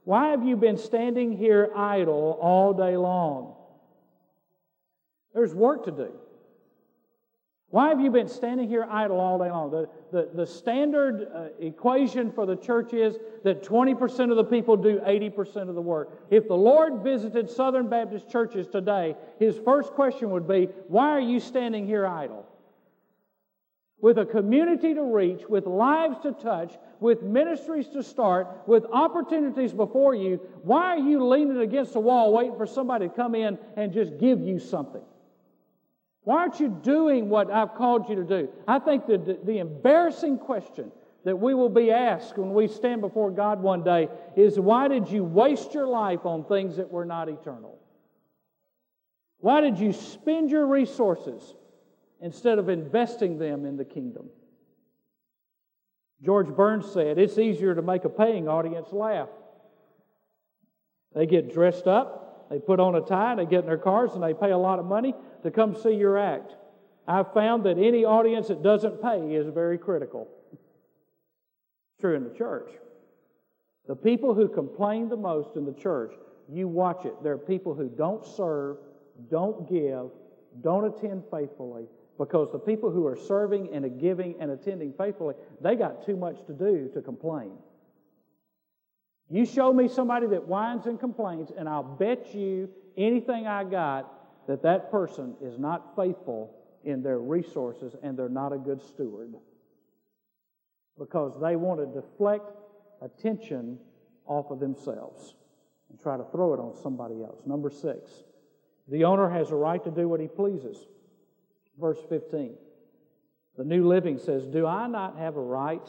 Why 0.05 0.29
have 0.29 0.44
you 0.44 0.55
been 0.57 0.77
standing 0.77 1.37
here 1.37 1.70
idle 1.75 2.38
all 2.40 2.75
day 2.75 2.96
long? 2.96 3.55
There's 5.35 5.55
work 5.55 5.87
to 5.87 5.90
do. 5.90 6.12
Why 7.70 7.88
have 7.88 8.00
you 8.00 8.11
been 8.11 8.29
standing 8.29 8.68
here 8.68 8.87
idle 8.88 9.18
all 9.18 9.38
day 9.38 9.50
long? 9.50 9.70
The, 9.72 9.88
the, 10.12 10.31
the 10.33 10.46
standard 10.46 11.29
uh, 11.35 11.48
equation 11.59 12.31
for 12.31 12.46
the 12.46 12.55
church 12.55 12.92
is 12.92 13.16
that 13.42 13.64
20% 13.64 14.31
of 14.31 14.37
the 14.37 14.44
people 14.44 14.76
do 14.76 15.00
80% 15.00 15.68
of 15.68 15.74
the 15.74 15.81
work. 15.81 16.26
If 16.31 16.46
the 16.46 16.55
Lord 16.55 17.02
visited 17.02 17.50
Southern 17.50 17.88
Baptist 17.88 18.31
churches 18.31 18.68
today, 18.68 19.16
his 19.40 19.59
first 19.64 19.92
question 19.94 20.31
would 20.31 20.46
be, 20.46 20.68
Why 20.87 21.11
are 21.11 21.20
you 21.20 21.40
standing 21.40 21.87
here 21.87 22.07
idle? 22.07 22.46
With 24.00 24.18
a 24.18 24.26
community 24.26 24.94
to 24.94 25.02
reach, 25.02 25.42
with 25.48 25.66
lives 25.66 26.18
to 26.20 26.33
touch, 26.33 26.74
with 27.00 27.22
ministries 27.22 27.88
to 27.88 28.02
start, 28.02 28.46
with 28.68 28.85
opportunities 28.92 29.72
before 29.72 30.14
you, 30.14 30.37
why 30.62 30.94
are 30.94 30.98
you 30.98 31.26
leaning 31.26 31.59
against 31.59 31.94
the 31.94 32.00
wall 32.00 32.33
waiting 32.33 32.57
for 32.57 32.66
somebody 32.66 33.09
to 33.09 33.14
come 33.14 33.35
in 33.35 33.59
and 33.76 33.92
just 33.92 34.18
give 34.18 34.40
you 34.40 34.61
something? 34.61 35.02
Why 36.26 36.38
aren't 36.38 36.58
you 36.58 36.68
doing 36.82 37.28
what 37.28 37.52
I've 37.52 37.76
called 37.76 38.08
you 38.08 38.16
to 38.16 38.24
do? 38.24 38.48
I 38.66 38.80
think 38.80 39.06
the, 39.06 39.38
the 39.44 39.58
embarrassing 39.58 40.38
question 40.38 40.90
that 41.22 41.38
we 41.38 41.54
will 41.54 41.68
be 41.68 41.92
asked 41.92 42.36
when 42.36 42.52
we 42.52 42.66
stand 42.66 43.00
before 43.00 43.30
God 43.30 43.62
one 43.62 43.84
day 43.84 44.08
is 44.34 44.58
why 44.58 44.88
did 44.88 45.08
you 45.08 45.22
waste 45.22 45.72
your 45.72 45.86
life 45.86 46.26
on 46.26 46.42
things 46.42 46.78
that 46.78 46.90
were 46.90 47.04
not 47.04 47.28
eternal? 47.28 47.78
Why 49.38 49.60
did 49.60 49.78
you 49.78 49.92
spend 49.92 50.50
your 50.50 50.66
resources 50.66 51.54
instead 52.20 52.58
of 52.58 52.68
investing 52.68 53.38
them 53.38 53.64
in 53.64 53.76
the 53.76 53.84
kingdom? 53.84 54.28
George 56.24 56.48
Burns 56.48 56.90
said, 56.90 57.18
It's 57.18 57.38
easier 57.38 57.76
to 57.76 57.82
make 57.82 58.04
a 58.04 58.08
paying 58.08 58.48
audience 58.48 58.92
laugh. 58.92 59.28
They 61.14 61.26
get 61.26 61.54
dressed 61.54 61.86
up, 61.86 62.48
they 62.50 62.58
put 62.58 62.80
on 62.80 62.96
a 62.96 63.00
tie, 63.00 63.36
they 63.36 63.46
get 63.46 63.60
in 63.60 63.66
their 63.66 63.78
cars, 63.78 64.10
and 64.14 64.22
they 64.24 64.34
pay 64.34 64.50
a 64.50 64.58
lot 64.58 64.80
of 64.80 64.84
money 64.84 65.14
to 65.46 65.52
come 65.52 65.76
see 65.80 65.94
your 65.94 66.18
act. 66.18 66.54
I've 67.06 67.32
found 67.32 67.64
that 67.66 67.78
any 67.78 68.04
audience 68.04 68.48
that 68.48 68.64
doesn't 68.64 69.00
pay 69.00 69.35
is 69.35 69.46
very 69.46 69.78
critical. 69.78 70.28
True 72.00 72.16
in 72.16 72.24
the 72.24 72.35
church. 72.35 72.68
The 73.87 73.94
people 73.94 74.35
who 74.35 74.48
complain 74.48 75.09
the 75.09 75.16
most 75.16 75.56
in 75.56 75.64
the 75.64 75.72
church, 75.72 76.12
you 76.52 76.66
watch 76.66 77.04
it. 77.04 77.14
There 77.22 77.32
are 77.35 77.38
people 77.38 77.74
who 77.74 77.88
don't 77.88 78.26
serve, 78.26 78.78
don't 79.30 79.68
give, 79.70 80.11
don't 80.62 80.85
attend 80.85 81.22
faithfully, 81.30 81.85
because 82.18 82.50
the 82.50 82.59
people 82.59 82.90
who 82.90 83.06
are 83.06 83.16
serving 83.16 83.72
and 83.72 84.00
giving 84.00 84.35
and 84.40 84.50
attending 84.50 84.92
faithfully, 84.98 85.37
they 85.61 85.76
got 85.76 86.04
too 86.04 86.16
much 86.16 86.44
to 86.48 86.52
do 86.52 86.90
to 86.92 87.00
complain. 87.00 87.52
You 89.30 89.46
show 89.46 89.72
me 89.72 89.87
somebody 89.87 90.26
that 90.26 90.48
whines 90.48 90.87
and 90.87 90.98
complains, 90.98 91.52
and 91.56 91.68
I'll 91.68 91.85
bet 91.85 92.35
you 92.35 92.68
anything 92.96 93.46
I 93.46 93.62
got 93.62 94.12
that 94.46 94.62
that 94.62 94.90
person 94.90 95.35
is 95.40 95.59
not 95.59 95.96
faithful 95.96 96.54
in 96.85 97.02
their 97.02 97.18
resources 97.18 97.96
and 98.02 98.16
they're 98.16 98.28
not 98.28 98.52
a 98.52 98.59
good 98.59 98.82
steward 98.82 99.35
because 100.98 101.38
they 101.40 101.56
want 101.56 101.80
to 101.80 102.00
deflect 102.00 102.52
attention 103.02 103.78
off 104.26 104.50
of 104.50 104.61
themselves 104.61 105.35
and 105.90 106.00
try 106.00 106.16
to 106.16 106.24
throw 106.32 106.54
it 106.54 106.61
on 106.61 106.74
somebody 106.82 107.22
else. 107.22 107.40
Number 107.44 107.70
six, 107.70 108.11
the 108.88 109.04
owner 109.04 109.28
has 109.28 109.50
a 109.50 109.56
right 109.56 109.82
to 109.85 109.90
do 109.90 110.09
what 110.09 110.20
he 110.20 110.28
pleases. 110.28 110.87
Verse 111.78 111.98
15. 112.09 112.54
The 113.56 113.64
New 113.64 113.87
Living 113.87 114.18
says, 114.18 114.46
Do 114.46 114.66
I 114.66 114.87
not 114.87 115.18
have 115.18 115.37
a 115.37 115.40
right 115.40 115.87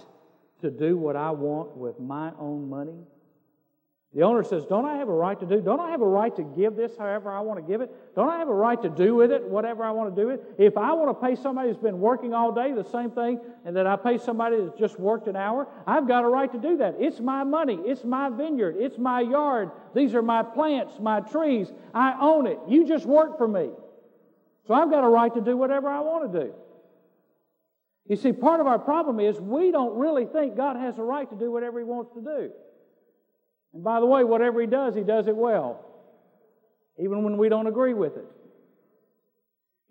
to 0.61 0.71
do 0.71 0.97
what 0.97 1.15
I 1.15 1.31
want 1.31 1.77
with 1.77 1.99
my 1.99 2.31
own 2.39 2.69
money? 2.69 3.03
The 4.17 4.23
owner 4.23 4.43
says, 4.43 4.65
Don't 4.65 4.85
I 4.85 4.97
have 4.97 5.09
a 5.09 5.13
right 5.13 5.39
to 5.39 5.45
do? 5.45 5.61
Don't 5.61 5.79
I 5.79 5.91
have 5.91 6.01
a 6.01 6.07
right 6.07 6.35
to 6.37 6.41
give 6.41 6.75
this 6.75 6.97
however 6.97 7.29
I 7.29 7.39
want 7.41 7.59
to 7.59 7.71
give 7.71 7.81
it? 7.81 8.15
Don't 8.15 8.27
I 8.27 8.39
have 8.39 8.49
a 8.49 8.53
right 8.53 8.81
to 8.81 8.89
do 8.89 9.13
with 9.13 9.31
it 9.31 9.43
whatever 9.47 9.83
I 9.83 9.91
want 9.91 10.15
to 10.15 10.19
do 10.19 10.29
with 10.29 10.39
it? 10.39 10.55
If 10.57 10.75
I 10.75 10.91
want 10.93 11.15
to 11.15 11.23
pay 11.23 11.39
somebody 11.39 11.69
who's 11.69 11.77
been 11.77 11.99
working 11.99 12.33
all 12.33 12.51
day 12.51 12.71
the 12.71 12.83
same 12.83 13.11
thing 13.11 13.39
and 13.63 13.75
that 13.75 13.85
I 13.85 13.95
pay 13.95 14.17
somebody 14.17 14.57
that's 14.57 14.75
just 14.75 14.99
worked 14.99 15.27
an 15.27 15.35
hour, 15.35 15.67
I've 15.85 16.07
got 16.07 16.23
a 16.23 16.27
right 16.27 16.51
to 16.51 16.57
do 16.57 16.77
that. 16.77 16.95
It's 16.97 17.19
my 17.19 17.43
money. 17.43 17.77
It's 17.85 18.03
my 18.03 18.29
vineyard. 18.29 18.77
It's 18.79 18.97
my 18.97 19.21
yard. 19.21 19.69
These 19.93 20.15
are 20.15 20.23
my 20.23 20.41
plants, 20.41 20.93
my 20.99 21.19
trees. 21.19 21.71
I 21.93 22.17
own 22.19 22.47
it. 22.47 22.57
You 22.67 22.87
just 22.87 23.05
work 23.05 23.37
for 23.37 23.47
me. 23.47 23.69
So 24.65 24.73
I've 24.73 24.89
got 24.89 25.03
a 25.03 25.09
right 25.09 25.31
to 25.35 25.41
do 25.41 25.55
whatever 25.55 25.89
I 25.89 25.99
want 25.99 26.33
to 26.33 26.39
do. 26.39 26.53
You 28.07 28.15
see, 28.15 28.33
part 28.33 28.61
of 28.61 28.65
our 28.65 28.79
problem 28.79 29.19
is 29.19 29.39
we 29.39 29.69
don't 29.69 29.95
really 29.95 30.25
think 30.25 30.57
God 30.57 30.75
has 30.75 30.97
a 30.97 31.03
right 31.03 31.29
to 31.29 31.35
do 31.35 31.51
whatever 31.51 31.77
He 31.77 31.85
wants 31.85 32.11
to 32.15 32.21
do. 32.21 32.51
And 33.77 33.83
by 33.83 33.99
the 33.99 34.07
way, 34.07 34.23
whatever 34.23 34.59
He 34.59 34.65
does, 34.65 34.95
He 34.95 35.03
does 35.03 35.27
it 35.27 35.35
well, 35.35 35.85
even 36.97 37.23
when 37.23 37.37
we 37.37 37.47
don't 37.47 37.67
agree 37.67 37.93
with 37.93 38.17
it. 38.17 38.25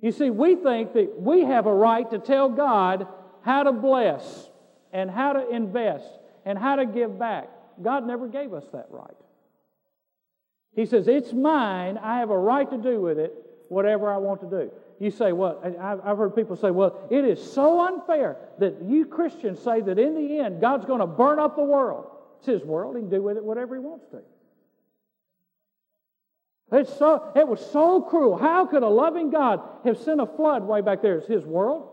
You 0.01 0.11
see, 0.11 0.29
we 0.29 0.57
think 0.57 0.93
that 0.95 1.21
we 1.21 1.43
have 1.43 1.67
a 1.67 1.73
right 1.73 2.11
to 2.11 2.19
tell 2.19 2.49
God 2.49 3.07
how 3.43 3.63
to 3.63 3.71
bless 3.71 4.51
and 4.93 5.09
how 5.09 5.35
to 5.35 5.49
invest 5.51 6.09
and 6.45 6.59
how 6.59 6.75
to 6.75 6.85
give 6.85 7.17
back. 7.17 7.49
God 7.81 8.05
never 8.05 8.27
gave 8.27 8.53
us 8.53 8.65
that 8.73 8.89
right. 8.91 9.15
He 10.75 10.85
says, 10.85 11.07
It's 11.07 11.33
mine. 11.33 11.97
I 11.97 12.19
have 12.19 12.31
a 12.31 12.39
right 12.39 12.69
to 12.69 12.79
do 12.79 13.01
with 13.01 13.21
it 13.21 13.35
whatever 13.69 14.13
I 14.13 14.17
want 14.17 14.41
to 14.41 14.51
do. 14.51 14.73
You 14.99 15.13
say, 15.13 15.31
well, 15.31 15.63
I've 15.63 16.17
heard 16.17 16.35
people 16.35 16.57
say, 16.57 16.71
well, 16.71 17.07
it 17.11 17.25
is 17.25 17.53
so 17.53 17.87
unfair 17.87 18.39
that 18.59 18.83
you 18.83 19.05
Christians 19.05 19.61
say 19.61 19.83
that 19.83 19.99
in 19.99 20.15
the 20.15 20.39
end, 20.39 20.61
God's 20.61 20.87
going 20.87 21.01
to 21.01 21.07
burn 21.07 21.39
up 21.39 21.55
the 21.55 21.63
world. 21.63 22.16
It's 22.39 22.47
His 22.47 22.63
world. 22.65 22.97
He 22.97 23.03
can 23.03 23.11
do 23.11 23.23
with 23.23 23.37
it 23.37 23.45
whatever 23.45 23.75
He 23.75 23.81
wants 23.81 24.07
to. 24.11 24.21
It's 26.73 26.93
so, 26.97 27.33
it 27.37 27.47
was 27.47 27.65
so 27.71 28.03
cruel. 28.03 28.37
How 28.37 28.67
could 28.67 28.83
a 28.83 28.89
loving 28.89 29.31
God 29.31 29.61
have 29.85 29.99
sent 29.99 30.21
a 30.21 30.27
flood 30.27 30.65
way 30.65 30.81
back 30.81 31.01
there? 31.01 31.19
It's 31.19 31.29
His 31.29 31.45
world. 31.45 31.89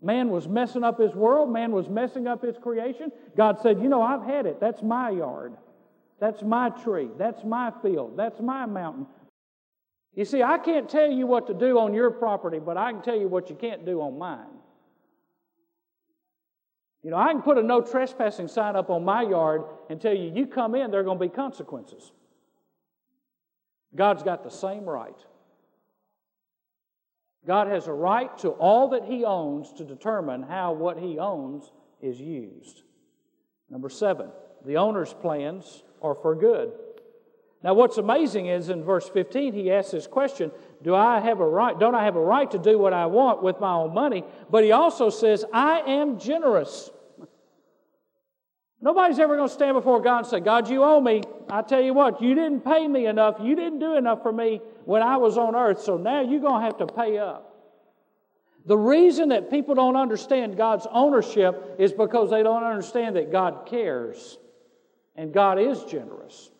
Man 0.00 0.30
was 0.30 0.48
messing 0.48 0.84
up 0.84 1.00
His 1.00 1.14
world. 1.14 1.52
Man 1.52 1.72
was 1.72 1.88
messing 1.88 2.26
up 2.26 2.42
His 2.42 2.56
creation. 2.58 3.10
God 3.36 3.60
said, 3.60 3.80
You 3.80 3.88
know, 3.88 4.02
I've 4.02 4.24
had 4.24 4.46
it. 4.46 4.60
That's 4.60 4.82
my 4.82 5.10
yard. 5.10 5.54
That's 6.20 6.42
my 6.42 6.70
tree. 6.70 7.08
That's 7.18 7.42
my 7.42 7.72
field. 7.82 8.16
That's 8.16 8.40
my 8.40 8.66
mountain. 8.66 9.06
You 10.14 10.24
see, 10.24 10.42
I 10.42 10.58
can't 10.58 10.88
tell 10.88 11.10
you 11.10 11.26
what 11.26 11.46
to 11.46 11.54
do 11.54 11.78
on 11.78 11.94
your 11.94 12.10
property, 12.10 12.58
but 12.58 12.76
I 12.76 12.92
can 12.92 13.02
tell 13.02 13.16
you 13.16 13.28
what 13.28 13.48
you 13.48 13.56
can't 13.56 13.84
do 13.84 14.00
on 14.02 14.18
mine. 14.18 14.46
You 17.02 17.10
know, 17.10 17.16
I 17.16 17.32
can 17.32 17.42
put 17.42 17.58
a 17.58 17.62
no 17.62 17.80
trespassing 17.80 18.48
sign 18.48 18.76
up 18.76 18.88
on 18.90 19.04
my 19.04 19.22
yard 19.22 19.62
and 19.90 20.00
tell 20.00 20.14
you, 20.14 20.32
you 20.34 20.46
come 20.46 20.74
in, 20.74 20.90
there 20.90 21.00
are 21.00 21.04
going 21.04 21.18
to 21.18 21.24
be 21.24 21.28
consequences. 21.28 22.12
God's 23.94 24.22
got 24.22 24.44
the 24.44 24.50
same 24.50 24.84
right. 24.84 25.16
God 27.46 27.66
has 27.66 27.88
a 27.88 27.92
right 27.92 28.36
to 28.38 28.50
all 28.50 28.90
that 28.90 29.04
He 29.04 29.24
owns 29.24 29.72
to 29.74 29.84
determine 29.84 30.44
how 30.44 30.72
what 30.72 30.98
He 30.98 31.18
owns 31.18 31.72
is 32.00 32.20
used. 32.20 32.82
Number 33.68 33.88
seven, 33.88 34.30
the 34.64 34.76
owner's 34.76 35.12
plans 35.12 35.82
are 36.02 36.14
for 36.14 36.36
good. 36.36 36.72
Now, 37.62 37.74
what's 37.74 37.96
amazing 37.98 38.46
is 38.46 38.70
in 38.70 38.82
verse 38.82 39.08
15, 39.08 39.52
he 39.52 39.70
asks 39.70 39.92
this 39.92 40.06
question 40.06 40.50
Do 40.82 40.94
I 40.94 41.20
have 41.20 41.40
a 41.40 41.46
right? 41.46 41.78
Don't 41.78 41.94
I 41.94 42.04
have 42.04 42.16
a 42.16 42.20
right 42.20 42.50
to 42.50 42.58
do 42.58 42.78
what 42.78 42.92
I 42.92 43.06
want 43.06 43.42
with 43.42 43.60
my 43.60 43.72
own 43.72 43.94
money? 43.94 44.24
But 44.50 44.64
he 44.64 44.72
also 44.72 45.10
says, 45.10 45.44
I 45.52 45.80
am 45.80 46.18
generous. 46.18 46.90
Nobody's 48.80 49.20
ever 49.20 49.36
going 49.36 49.48
to 49.48 49.54
stand 49.54 49.74
before 49.74 50.02
God 50.02 50.18
and 50.18 50.26
say, 50.26 50.40
God, 50.40 50.68
you 50.68 50.82
owe 50.82 51.00
me. 51.00 51.22
I 51.48 51.62
tell 51.62 51.80
you 51.80 51.94
what, 51.94 52.20
you 52.20 52.34
didn't 52.34 52.62
pay 52.62 52.88
me 52.88 53.06
enough. 53.06 53.36
You 53.40 53.54
didn't 53.54 53.78
do 53.78 53.96
enough 53.96 54.22
for 54.22 54.32
me 54.32 54.60
when 54.84 55.02
I 55.02 55.18
was 55.18 55.38
on 55.38 55.54
earth, 55.54 55.80
so 55.82 55.96
now 55.96 56.20
you're 56.20 56.40
going 56.40 56.60
to 56.60 56.64
have 56.64 56.78
to 56.78 56.86
pay 56.86 57.18
up. 57.18 57.52
The 58.66 58.76
reason 58.76 59.28
that 59.30 59.50
people 59.50 59.76
don't 59.76 59.96
understand 59.96 60.56
God's 60.56 60.86
ownership 60.90 61.76
is 61.78 61.92
because 61.92 62.30
they 62.30 62.42
don't 62.42 62.64
understand 62.64 63.14
that 63.16 63.30
God 63.30 63.66
cares 63.66 64.38
and 65.14 65.32
God 65.32 65.60
is 65.60 65.84
generous. 65.84 66.51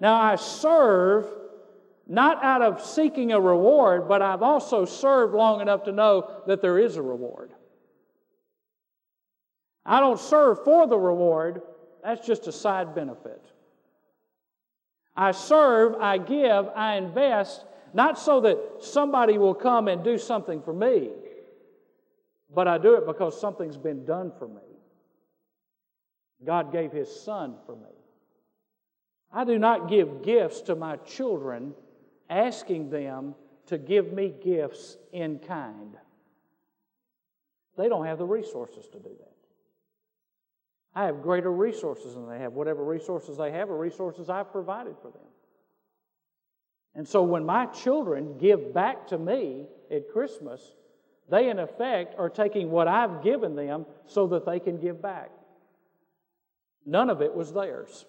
Now, 0.00 0.20
I 0.20 0.36
serve 0.36 1.26
not 2.06 2.42
out 2.44 2.62
of 2.62 2.84
seeking 2.84 3.32
a 3.32 3.40
reward, 3.40 4.08
but 4.08 4.22
I've 4.22 4.42
also 4.42 4.84
served 4.84 5.34
long 5.34 5.60
enough 5.60 5.84
to 5.84 5.92
know 5.92 6.30
that 6.46 6.62
there 6.62 6.78
is 6.78 6.96
a 6.96 7.02
reward. 7.02 7.50
I 9.84 10.00
don't 10.00 10.20
serve 10.20 10.64
for 10.64 10.86
the 10.86 10.98
reward, 10.98 11.62
that's 12.02 12.26
just 12.26 12.46
a 12.46 12.52
side 12.52 12.94
benefit. 12.94 13.42
I 15.16 15.32
serve, 15.32 15.94
I 15.94 16.18
give, 16.18 16.68
I 16.74 16.96
invest, 16.96 17.64
not 17.94 18.18
so 18.18 18.40
that 18.42 18.58
somebody 18.80 19.38
will 19.38 19.54
come 19.54 19.88
and 19.88 20.04
do 20.04 20.18
something 20.18 20.60
for 20.62 20.72
me, 20.72 21.10
but 22.54 22.68
I 22.68 22.78
do 22.78 22.94
it 22.94 23.06
because 23.06 23.40
something's 23.40 23.78
been 23.78 24.04
done 24.04 24.32
for 24.38 24.46
me. 24.46 24.60
God 26.44 26.70
gave 26.70 26.92
His 26.92 27.08
Son 27.22 27.56
for 27.64 27.74
me. 27.74 27.95
I 29.36 29.44
do 29.44 29.58
not 29.58 29.90
give 29.90 30.22
gifts 30.22 30.62
to 30.62 30.74
my 30.74 30.96
children 30.96 31.74
asking 32.30 32.88
them 32.88 33.34
to 33.66 33.76
give 33.76 34.10
me 34.10 34.32
gifts 34.42 34.96
in 35.12 35.40
kind. 35.40 35.94
They 37.76 37.90
don't 37.90 38.06
have 38.06 38.16
the 38.16 38.24
resources 38.24 38.88
to 38.88 38.98
do 38.98 39.10
that. 39.10 39.34
I 40.94 41.04
have 41.04 41.20
greater 41.20 41.52
resources 41.52 42.14
than 42.14 42.26
they 42.26 42.38
have. 42.38 42.54
Whatever 42.54 42.82
resources 42.82 43.36
they 43.36 43.50
have 43.50 43.68
are 43.68 43.76
resources 43.76 44.30
I've 44.30 44.50
provided 44.50 44.94
for 45.02 45.10
them. 45.10 45.28
And 46.94 47.06
so 47.06 47.22
when 47.22 47.44
my 47.44 47.66
children 47.66 48.38
give 48.38 48.72
back 48.72 49.06
to 49.08 49.18
me 49.18 49.66
at 49.90 50.10
Christmas, 50.10 50.62
they 51.28 51.50
in 51.50 51.58
effect 51.58 52.18
are 52.18 52.30
taking 52.30 52.70
what 52.70 52.88
I've 52.88 53.22
given 53.22 53.54
them 53.54 53.84
so 54.06 54.28
that 54.28 54.46
they 54.46 54.60
can 54.60 54.80
give 54.80 55.02
back. 55.02 55.30
None 56.86 57.10
of 57.10 57.20
it 57.20 57.34
was 57.34 57.52
theirs, 57.52 58.06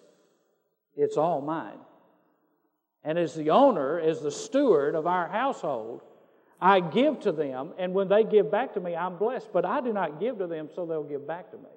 it's 0.98 1.16
all 1.16 1.40
mine. 1.40 1.78
And 3.04 3.18
as 3.18 3.34
the 3.34 3.50
owner, 3.50 3.98
as 3.98 4.20
the 4.20 4.30
steward 4.30 4.94
of 4.94 5.06
our 5.06 5.28
household, 5.28 6.02
I 6.60 6.80
give 6.80 7.20
to 7.20 7.32
them, 7.32 7.72
and 7.78 7.94
when 7.94 8.08
they 8.08 8.24
give 8.24 8.50
back 8.50 8.74
to 8.74 8.80
me, 8.80 8.96
I'm 8.96 9.16
blessed. 9.16 9.52
But 9.52 9.64
I 9.64 9.80
do 9.80 9.92
not 9.92 10.18
give 10.18 10.38
to 10.38 10.48
them 10.48 10.68
so 10.74 10.84
they'll 10.84 11.04
give 11.04 11.26
back 11.26 11.52
to 11.52 11.56
me. 11.56 11.70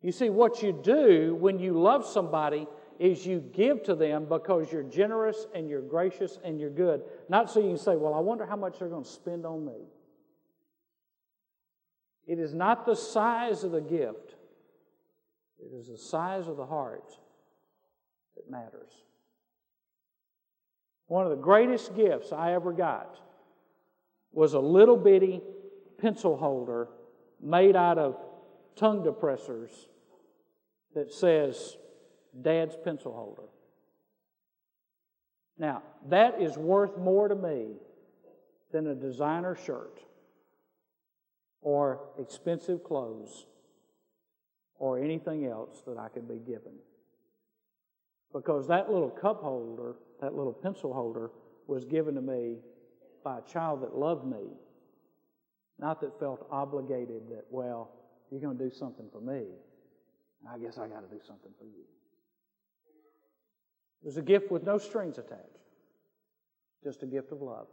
You 0.00 0.12
see, 0.12 0.30
what 0.30 0.62
you 0.62 0.72
do 0.72 1.36
when 1.38 1.58
you 1.58 1.78
love 1.78 2.06
somebody 2.06 2.66
is 2.98 3.26
you 3.26 3.40
give 3.52 3.82
to 3.84 3.94
them 3.94 4.24
because 4.24 4.72
you're 4.72 4.82
generous 4.82 5.46
and 5.54 5.68
you're 5.68 5.82
gracious 5.82 6.38
and 6.42 6.58
you're 6.58 6.70
good. 6.70 7.02
Not 7.28 7.50
so 7.50 7.60
you 7.60 7.68
can 7.68 7.78
say, 7.78 7.96
Well, 7.96 8.14
I 8.14 8.20
wonder 8.20 8.46
how 8.46 8.56
much 8.56 8.78
they're 8.78 8.88
going 8.88 9.04
to 9.04 9.10
spend 9.10 9.44
on 9.44 9.64
me. 9.64 9.86
It 12.26 12.38
is 12.38 12.54
not 12.54 12.86
the 12.86 12.94
size 12.94 13.62
of 13.62 13.72
the 13.72 13.80
gift, 13.80 14.36
it 15.62 15.74
is 15.74 15.88
the 15.88 15.98
size 15.98 16.48
of 16.48 16.56
the 16.56 16.66
heart 16.66 17.16
that 18.36 18.50
matters. 18.50 18.90
One 21.06 21.24
of 21.24 21.30
the 21.30 21.36
greatest 21.36 21.94
gifts 21.94 22.32
I 22.32 22.52
ever 22.52 22.72
got 22.72 23.18
was 24.32 24.54
a 24.54 24.60
little 24.60 24.96
bitty 24.96 25.42
pencil 25.98 26.36
holder 26.36 26.88
made 27.40 27.76
out 27.76 27.98
of 27.98 28.16
tongue 28.76 29.04
depressors 29.04 29.70
that 30.94 31.12
says 31.12 31.76
Dad's 32.40 32.76
pencil 32.82 33.12
holder. 33.12 33.48
Now, 35.58 35.82
that 36.08 36.40
is 36.40 36.56
worth 36.56 36.96
more 36.96 37.28
to 37.28 37.34
me 37.34 37.74
than 38.72 38.86
a 38.86 38.94
designer 38.94 39.54
shirt 39.54 40.00
or 41.60 42.00
expensive 42.18 42.82
clothes 42.82 43.46
or 44.82 44.98
anything 44.98 45.46
else 45.46 45.80
that 45.86 45.96
I 45.96 46.08
could 46.08 46.26
be 46.26 46.40
given. 46.40 46.72
Because 48.32 48.66
that 48.66 48.90
little 48.90 49.10
cup 49.10 49.40
holder, 49.40 49.94
that 50.20 50.34
little 50.34 50.52
pencil 50.52 50.92
holder, 50.92 51.30
was 51.68 51.84
given 51.84 52.16
to 52.16 52.20
me 52.20 52.56
by 53.22 53.38
a 53.38 53.42
child 53.42 53.80
that 53.82 53.94
loved 53.96 54.26
me, 54.26 54.42
not 55.78 56.00
that 56.00 56.18
felt 56.18 56.48
obligated 56.50 57.28
that, 57.30 57.44
well, 57.48 57.92
you're 58.28 58.40
going 58.40 58.58
to 58.58 58.64
do 58.64 58.74
something 58.74 59.06
for 59.12 59.20
me. 59.20 59.44
I 60.52 60.58
guess 60.58 60.78
I 60.78 60.88
got 60.88 61.08
to 61.08 61.16
do 61.16 61.22
something 61.24 61.52
for 61.56 61.64
you. 61.64 61.84
It 64.02 64.06
was 64.06 64.16
a 64.16 64.22
gift 64.22 64.50
with 64.50 64.64
no 64.64 64.78
strings 64.78 65.18
attached, 65.18 65.60
just 66.82 67.04
a 67.04 67.06
gift 67.06 67.30
of 67.30 67.40
love. 67.40 67.68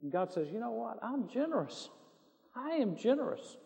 And 0.00 0.12
God 0.12 0.32
says, 0.32 0.46
You 0.52 0.60
know 0.60 0.70
what? 0.70 1.00
I'm 1.02 1.26
generous. 1.26 1.88
I 2.54 2.76
am 2.76 2.94
generous. 2.94 3.56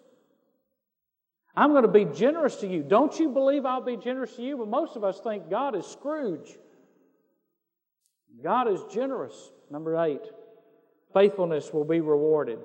I'm 1.55 1.73
going 1.73 1.83
to 1.83 1.89
be 1.89 2.07
generous 2.07 2.57
to 2.57 2.67
you. 2.67 2.83
Don't 2.83 3.19
you 3.19 3.29
believe 3.29 3.67
I'll 3.67 3.83
be 3.83 3.97
generous 3.97 4.37
to 4.37 4.43
you? 4.43 4.57
But 4.57 4.69
most 4.69 4.97
of 4.97 5.05
us 5.05 5.21
think 5.21 5.51
God 5.51 5.77
is 5.77 5.87
Scrooge. 5.87 6.57
God 8.43 8.69
is 8.69 8.81
generous. 8.91 9.51
Number 9.71 9.97
eight, 10.05 10.23
faithfulness 11.13 11.73
will 11.73 11.85
be 11.85 12.01
rewarded. 12.01 12.59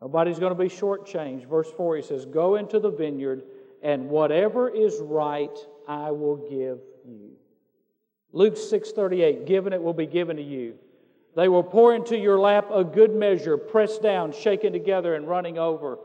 Nobody's 0.00 0.38
going 0.38 0.56
to 0.56 0.62
be 0.62 0.68
shortchanged. 0.68 1.48
Verse 1.48 1.70
4, 1.76 1.96
he 1.96 2.02
says, 2.02 2.24
Go 2.24 2.56
into 2.56 2.78
the 2.78 2.90
vineyard, 2.90 3.42
and 3.82 4.08
whatever 4.08 4.68
is 4.68 4.98
right, 5.00 5.56
I 5.86 6.10
will 6.10 6.36
give 6.36 6.78
you. 7.04 7.32
Luke 8.32 8.56
6:38, 8.56 9.46
given 9.46 9.72
it 9.72 9.82
will 9.82 9.94
be 9.94 10.06
given 10.06 10.36
to 10.36 10.42
you. 10.42 10.74
They 11.34 11.48
will 11.48 11.62
pour 11.62 11.94
into 11.94 12.16
your 12.16 12.38
lap 12.38 12.68
a 12.70 12.84
good 12.84 13.14
measure, 13.14 13.56
pressed 13.56 14.02
down, 14.02 14.32
shaken 14.32 14.72
together, 14.72 15.14
and 15.14 15.28
running 15.28 15.58
over. 15.58 15.98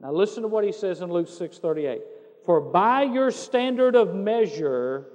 Now 0.00 0.12
listen 0.12 0.42
to 0.42 0.48
what 0.48 0.64
he 0.64 0.72
says 0.72 1.00
in 1.00 1.12
Luke 1.12 1.28
6:38. 1.28 2.02
For 2.44 2.60
by 2.60 3.02
your 3.02 3.30
standard 3.30 3.94
of 3.94 4.14
measure, 4.14 5.06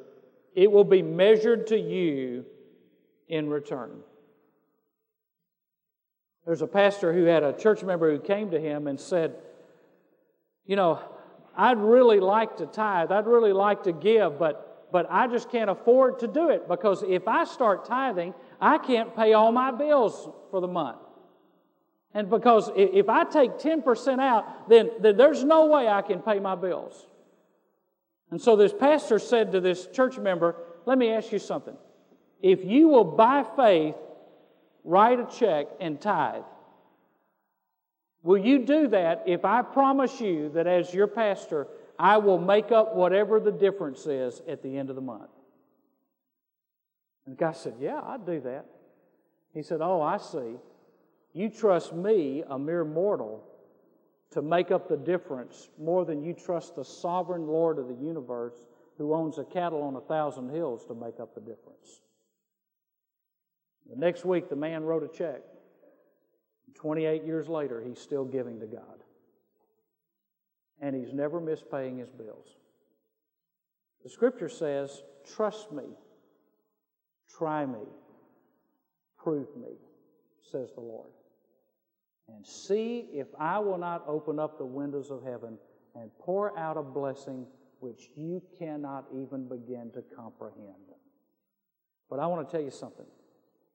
it 0.53 0.71
will 0.71 0.83
be 0.83 1.01
measured 1.01 1.67
to 1.67 1.77
you 1.77 2.45
in 3.27 3.49
return. 3.49 4.03
There's 6.45 6.61
a 6.61 6.67
pastor 6.67 7.11
who 7.11 7.23
had 7.23 7.43
a 7.43 7.53
church 7.53 7.83
member 7.83 8.11
who 8.11 8.19
came 8.19 8.51
to 8.51 8.59
him 8.59 8.87
and 8.87 8.99
said, 8.99 9.35
You 10.65 10.75
know, 10.75 10.99
I'd 11.57 11.79
really 11.79 12.19
like 12.19 12.57
to 12.57 12.67
tithe, 12.67 13.11
I'd 13.11 13.25
really 13.25 13.53
like 13.53 13.83
to 13.83 13.91
give, 13.91 14.37
but, 14.37 14.89
but 14.91 15.07
I 15.09 15.27
just 15.27 15.49
can't 15.49 15.69
afford 15.69 16.19
to 16.19 16.27
do 16.27 16.49
it 16.49 16.67
because 16.67 17.03
if 17.07 17.27
I 17.27 17.45
start 17.45 17.85
tithing, 17.85 18.35
I 18.61 18.77
can't 18.77 19.15
pay 19.15 19.33
all 19.33 19.51
my 19.51 19.71
bills 19.71 20.29
for 20.51 20.61
the 20.61 20.67
month. 20.67 20.99
And 22.15 22.29
because 22.29 22.71
if 22.77 23.09
I 23.09 23.25
take 23.25 23.59
10% 23.59 24.19
out, 24.19 24.69
then, 24.69 24.89
then 25.01 25.17
there's 25.17 25.43
no 25.43 25.65
way 25.65 25.89
I 25.89 26.01
can 26.01 26.21
pay 26.21 26.39
my 26.39 26.55
bills. 26.55 27.05
And 28.31 28.41
so 28.41 28.55
this 28.55 28.73
pastor 28.73 29.19
said 29.19 29.51
to 29.51 29.59
this 29.59 29.85
church 29.87 30.17
member, 30.17 30.55
Let 30.85 30.97
me 30.97 31.11
ask 31.11 31.33
you 31.33 31.39
something. 31.39 31.75
If 32.41 32.63
you 32.63 32.87
will, 32.87 33.03
by 33.03 33.43
faith, 33.57 33.95
write 34.85 35.19
a 35.19 35.25
check 35.25 35.67
and 35.81 35.99
tithe, 35.99 36.43
Will 38.23 38.37
you 38.37 38.59
do 38.59 38.87
that 38.87 39.23
if 39.27 39.43
I 39.43 39.61
promise 39.61 40.19
you 40.21 40.49
that 40.55 40.67
as 40.67 40.93
your 40.93 41.07
pastor, 41.07 41.67
I 41.99 42.17
will 42.17 42.39
make 42.39 42.71
up 42.71 42.95
whatever 42.95 43.41
the 43.41 43.51
difference 43.51 44.07
is 44.07 44.41
at 44.47 44.63
the 44.63 44.77
end 44.77 44.89
of 44.89 44.95
the 44.95 45.01
month? 45.01 45.29
And 47.25 47.35
the 47.35 47.39
guy 47.39 47.51
said, 47.51 47.75
Yeah, 47.77 47.99
I'd 48.01 48.25
do 48.25 48.39
that. 48.39 48.67
He 49.53 49.63
said, 49.63 49.81
Oh, 49.81 50.01
I 50.01 50.15
see. 50.15 50.55
You 51.35 51.49
trust 51.49 51.93
me, 51.93 52.43
a 52.49 52.57
mere 52.57 52.85
mortal, 52.85 53.43
to 54.31 54.41
make 54.41 54.71
up 54.71 54.87
the 54.87 54.95
difference 54.95 55.67
more 55.77 56.05
than 56.05 56.23
you 56.23 56.33
trust 56.33 56.77
the 56.77 56.85
sovereign 56.85 57.45
Lord 57.45 57.77
of 57.77 57.89
the 57.89 57.93
universe 57.93 58.55
who 58.97 59.13
owns 59.13 59.37
a 59.37 59.43
cattle 59.43 59.83
on 59.83 59.97
a 59.97 60.01
thousand 60.01 60.49
hills 60.49 60.85
to 60.85 60.95
make 60.95 61.19
up 61.19 61.35
the 61.35 61.41
difference. 61.41 61.99
The 63.89 63.97
next 63.97 64.23
week, 64.23 64.47
the 64.47 64.55
man 64.55 64.85
wrote 64.85 65.03
a 65.03 65.09
check. 65.09 65.41
28 66.73 67.25
years 67.25 67.49
later, 67.49 67.83
he's 67.85 67.99
still 67.99 68.23
giving 68.23 68.61
to 68.61 68.65
God. 68.65 69.03
And 70.79 70.95
he's 70.95 71.13
never 71.13 71.41
missed 71.41 71.69
paying 71.69 71.97
his 71.97 72.11
bills. 72.11 72.47
The 74.03 74.09
scripture 74.09 74.49
says, 74.49 75.03
Trust 75.35 75.73
me, 75.73 75.83
try 77.29 77.65
me, 77.65 77.83
prove 79.17 79.53
me, 79.57 79.73
says 80.49 80.71
the 80.73 80.81
Lord. 80.81 81.09
And 82.27 82.45
see 82.45 83.07
if 83.13 83.27
I 83.39 83.59
will 83.59 83.77
not 83.77 84.03
open 84.07 84.39
up 84.39 84.57
the 84.57 84.65
windows 84.65 85.11
of 85.11 85.23
heaven 85.23 85.57
and 85.95 86.09
pour 86.19 86.57
out 86.57 86.77
a 86.77 86.83
blessing 86.83 87.45
which 87.79 88.09
you 88.15 88.41
cannot 88.57 89.05
even 89.13 89.47
begin 89.47 89.91
to 89.93 90.03
comprehend. 90.15 90.75
But 92.09 92.19
I 92.19 92.27
want 92.27 92.47
to 92.47 92.51
tell 92.51 92.63
you 92.63 92.71
something. 92.71 93.05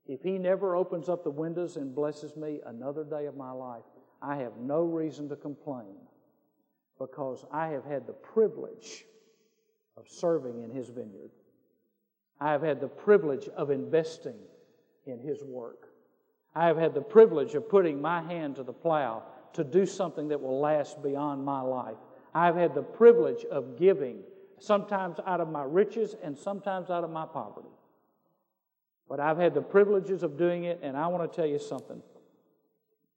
If 0.07 0.23
He 0.23 0.39
never 0.39 0.75
opens 0.75 1.09
up 1.09 1.23
the 1.23 1.31
windows 1.31 1.77
and 1.77 1.95
blesses 1.95 2.37
me 2.37 2.61
another 2.67 3.05
day 3.05 3.27
of 3.27 3.37
my 3.37 3.53
life, 3.53 3.85
I 4.21 4.37
have 4.37 4.57
no 4.59 4.83
reason 4.83 5.29
to 5.29 5.37
complain 5.37 5.97
because 6.99 7.45
I 7.53 7.69
have 7.69 7.85
had 7.85 8.07
the 8.07 8.13
privilege 8.13 9.05
of 9.97 10.09
serving 10.09 10.63
in 10.63 10.71
His 10.71 10.89
vineyard. 10.89 11.31
I 12.41 12.53
have 12.53 12.63
had 12.63 12.81
the 12.81 12.89
privilege 12.89 13.49
of 13.49 13.71
investing 13.71 14.39
in 15.07 15.21
His 15.21 15.43
work. 15.45 15.90
I 16.55 16.67
have 16.67 16.77
had 16.77 16.95
the 16.95 17.01
privilege 17.01 17.55
of 17.55 17.69
putting 17.69 18.01
my 18.01 18.23
hand 18.23 18.57
to 18.57 18.63
the 18.63 18.73
plow 18.73 19.23
to 19.53 19.65
do 19.65 19.87
something 19.87 20.29
that 20.29 20.41
will 20.41 20.61
last 20.61 21.03
beyond 21.03 21.45
my 21.45 21.61
life. 21.61 21.97
I've 22.35 22.57
had 22.57 22.75
the 22.75 22.83
privilege 22.83 23.45
of 23.45 23.79
giving, 23.79 24.23
sometimes 24.59 25.19
out 25.27 25.41
of 25.41 25.49
my 25.49 25.65
riches 25.65 26.15
and 26.23 26.37
sometimes 26.37 26.91
out 26.91 27.05
of 27.05 27.11
my 27.11 27.27
poverty. 27.27 27.69
But 29.09 29.21
I've 29.21 29.39
had 29.39 29.55
the 29.55 29.63
privileges 29.63 30.23
of 30.23 30.37
doing 30.37 30.65
it, 30.65 30.81
and 30.83 30.97
I 30.97 31.09
want 31.09 31.31
to 31.31 31.37
tell 31.37 31.47
you 31.47 31.59
something. 31.59 32.03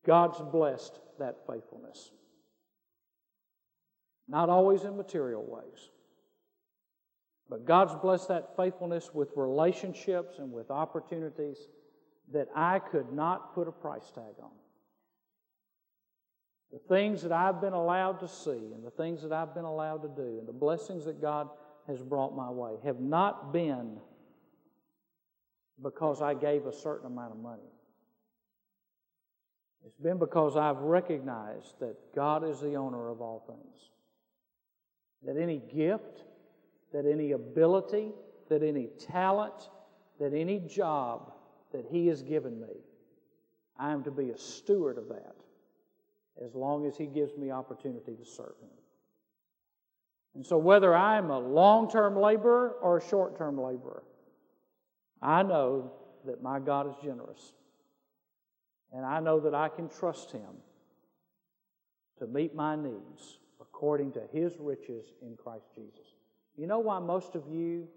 God's 0.05 0.41
blessed 0.51 0.99
that 1.19 1.37
faithfulness. 1.47 2.11
Not 4.27 4.49
always 4.49 4.83
in 4.83 4.97
material 4.97 5.43
ways, 5.43 5.89
but 7.49 7.65
God's 7.65 7.93
blessed 7.95 8.29
that 8.29 8.55
faithfulness 8.55 9.11
with 9.13 9.31
relationships 9.35 10.39
and 10.39 10.51
with 10.51 10.71
opportunities 10.71 11.57
that 12.33 12.47
I 12.55 12.79
could 12.79 13.13
not 13.13 13.53
put 13.55 13.67
a 13.67 13.71
price 13.71 14.11
tag 14.13 14.35
on. 14.41 14.49
The 16.71 16.79
things 16.89 17.21
that 17.21 17.31
I've 17.31 17.61
been 17.61 17.73
allowed 17.73 18.19
to 18.21 18.27
see 18.27 18.73
and 18.73 18.83
the 18.83 18.91
things 18.91 19.21
that 19.21 19.31
I've 19.31 19.53
been 19.53 19.63
allowed 19.63 20.01
to 20.01 20.09
do 20.09 20.39
and 20.39 20.47
the 20.47 20.53
blessings 20.53 21.05
that 21.05 21.21
God 21.21 21.49
has 21.87 22.01
brought 22.01 22.35
my 22.35 22.49
way 22.49 22.73
have 22.83 22.99
not 22.99 23.53
been 23.53 23.97
because 25.81 26.21
I 26.21 26.33
gave 26.33 26.65
a 26.65 26.73
certain 26.73 27.07
amount 27.07 27.33
of 27.33 27.37
money. 27.37 27.61
It's 29.85 29.97
been 29.97 30.17
because 30.17 30.55
I've 30.55 30.77
recognized 30.77 31.79
that 31.79 31.95
God 32.15 32.43
is 32.43 32.59
the 32.59 32.75
owner 32.75 33.09
of 33.09 33.21
all 33.21 33.43
things. 33.45 33.91
That 35.25 35.39
any 35.39 35.61
gift, 35.73 36.23
that 36.93 37.05
any 37.05 37.33
ability, 37.33 38.13
that 38.49 38.63
any 38.63 38.87
talent, 39.11 39.69
that 40.19 40.33
any 40.33 40.59
job 40.59 41.33
that 41.73 41.85
He 41.89 42.07
has 42.07 42.21
given 42.21 42.59
me, 42.59 42.81
I 43.77 43.91
am 43.91 44.03
to 44.03 44.11
be 44.11 44.29
a 44.29 44.37
steward 44.37 44.97
of 44.97 45.09
that 45.09 45.35
as 46.43 46.55
long 46.55 46.85
as 46.85 46.97
He 46.97 47.05
gives 47.05 47.35
me 47.37 47.51
opportunity 47.51 48.15
to 48.15 48.25
serve 48.25 48.55
Him. 48.61 48.69
And 50.35 50.45
so, 50.45 50.57
whether 50.57 50.95
I'm 50.95 51.29
a 51.29 51.39
long 51.39 51.89
term 51.89 52.17
laborer 52.17 52.75
or 52.81 52.97
a 52.97 53.07
short 53.07 53.37
term 53.37 53.59
laborer, 53.59 54.03
I 55.21 55.43
know 55.43 55.91
that 56.25 56.41
my 56.41 56.59
God 56.59 56.87
is 56.89 56.95
generous. 57.03 57.53
And 58.91 59.05
I 59.05 59.19
know 59.19 59.39
that 59.39 59.55
I 59.55 59.69
can 59.69 59.89
trust 59.89 60.31
Him 60.31 60.61
to 62.19 62.27
meet 62.27 62.55
my 62.55 62.75
needs 62.75 63.39
according 63.59 64.11
to 64.13 64.21
His 64.31 64.59
riches 64.59 65.05
in 65.21 65.35
Christ 65.35 65.65
Jesus. 65.75 66.15
You 66.55 66.67
know 66.67 66.79
why 66.79 66.99
most 66.99 67.35
of 67.35 67.47
you 67.47 67.87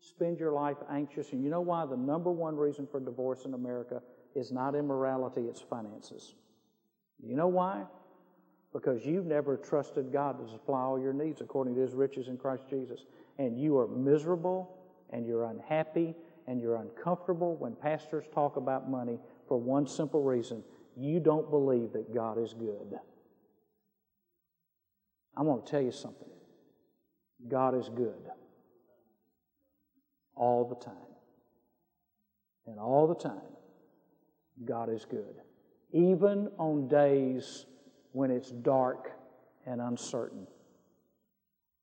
spend 0.00 0.38
your 0.38 0.52
life 0.52 0.76
anxious? 0.90 1.32
And 1.32 1.42
you 1.42 1.50
know 1.50 1.60
why 1.60 1.86
the 1.86 1.96
number 1.96 2.30
one 2.30 2.56
reason 2.56 2.86
for 2.86 3.00
divorce 3.00 3.44
in 3.44 3.54
America 3.54 4.02
is 4.34 4.52
not 4.52 4.74
immorality, 4.74 5.42
it's 5.42 5.60
finances. 5.60 6.34
You 7.22 7.36
know 7.36 7.48
why? 7.48 7.84
Because 8.72 9.06
you've 9.06 9.26
never 9.26 9.56
trusted 9.56 10.12
God 10.12 10.38
to 10.38 10.50
supply 10.50 10.80
all 10.80 11.00
your 11.00 11.14
needs 11.14 11.40
according 11.40 11.74
to 11.76 11.80
His 11.80 11.94
riches 11.94 12.28
in 12.28 12.36
Christ 12.36 12.64
Jesus. 12.68 13.06
And 13.38 13.58
you 13.58 13.78
are 13.78 13.88
miserable 13.88 14.76
and 15.10 15.26
you're 15.26 15.44
unhappy 15.44 16.14
and 16.46 16.60
you're 16.60 16.76
uncomfortable 16.76 17.56
when 17.56 17.74
pastors 17.74 18.24
talk 18.32 18.56
about 18.56 18.90
money 18.90 19.18
for 19.48 19.56
one 19.56 19.86
simple 19.86 20.22
reason 20.22 20.62
you 20.96 21.20
don't 21.20 21.50
believe 21.50 21.92
that 21.92 22.14
God 22.14 22.38
is 22.38 22.54
good. 22.54 22.98
I 25.36 25.42
want 25.42 25.66
to 25.66 25.70
tell 25.70 25.82
you 25.82 25.92
something 25.92 26.28
God 27.48 27.78
is 27.78 27.90
good 27.90 28.30
all 30.36 30.64
the 30.68 30.76
time. 30.84 30.94
And 32.66 32.78
all 32.78 33.06
the 33.06 33.14
time, 33.14 33.40
God 34.64 34.90
is 34.90 35.04
good. 35.04 35.34
Even 35.92 36.48
on 36.58 36.88
days 36.88 37.66
when 38.12 38.30
it's 38.30 38.50
dark 38.50 39.12
and 39.66 39.80
uncertain, 39.80 40.46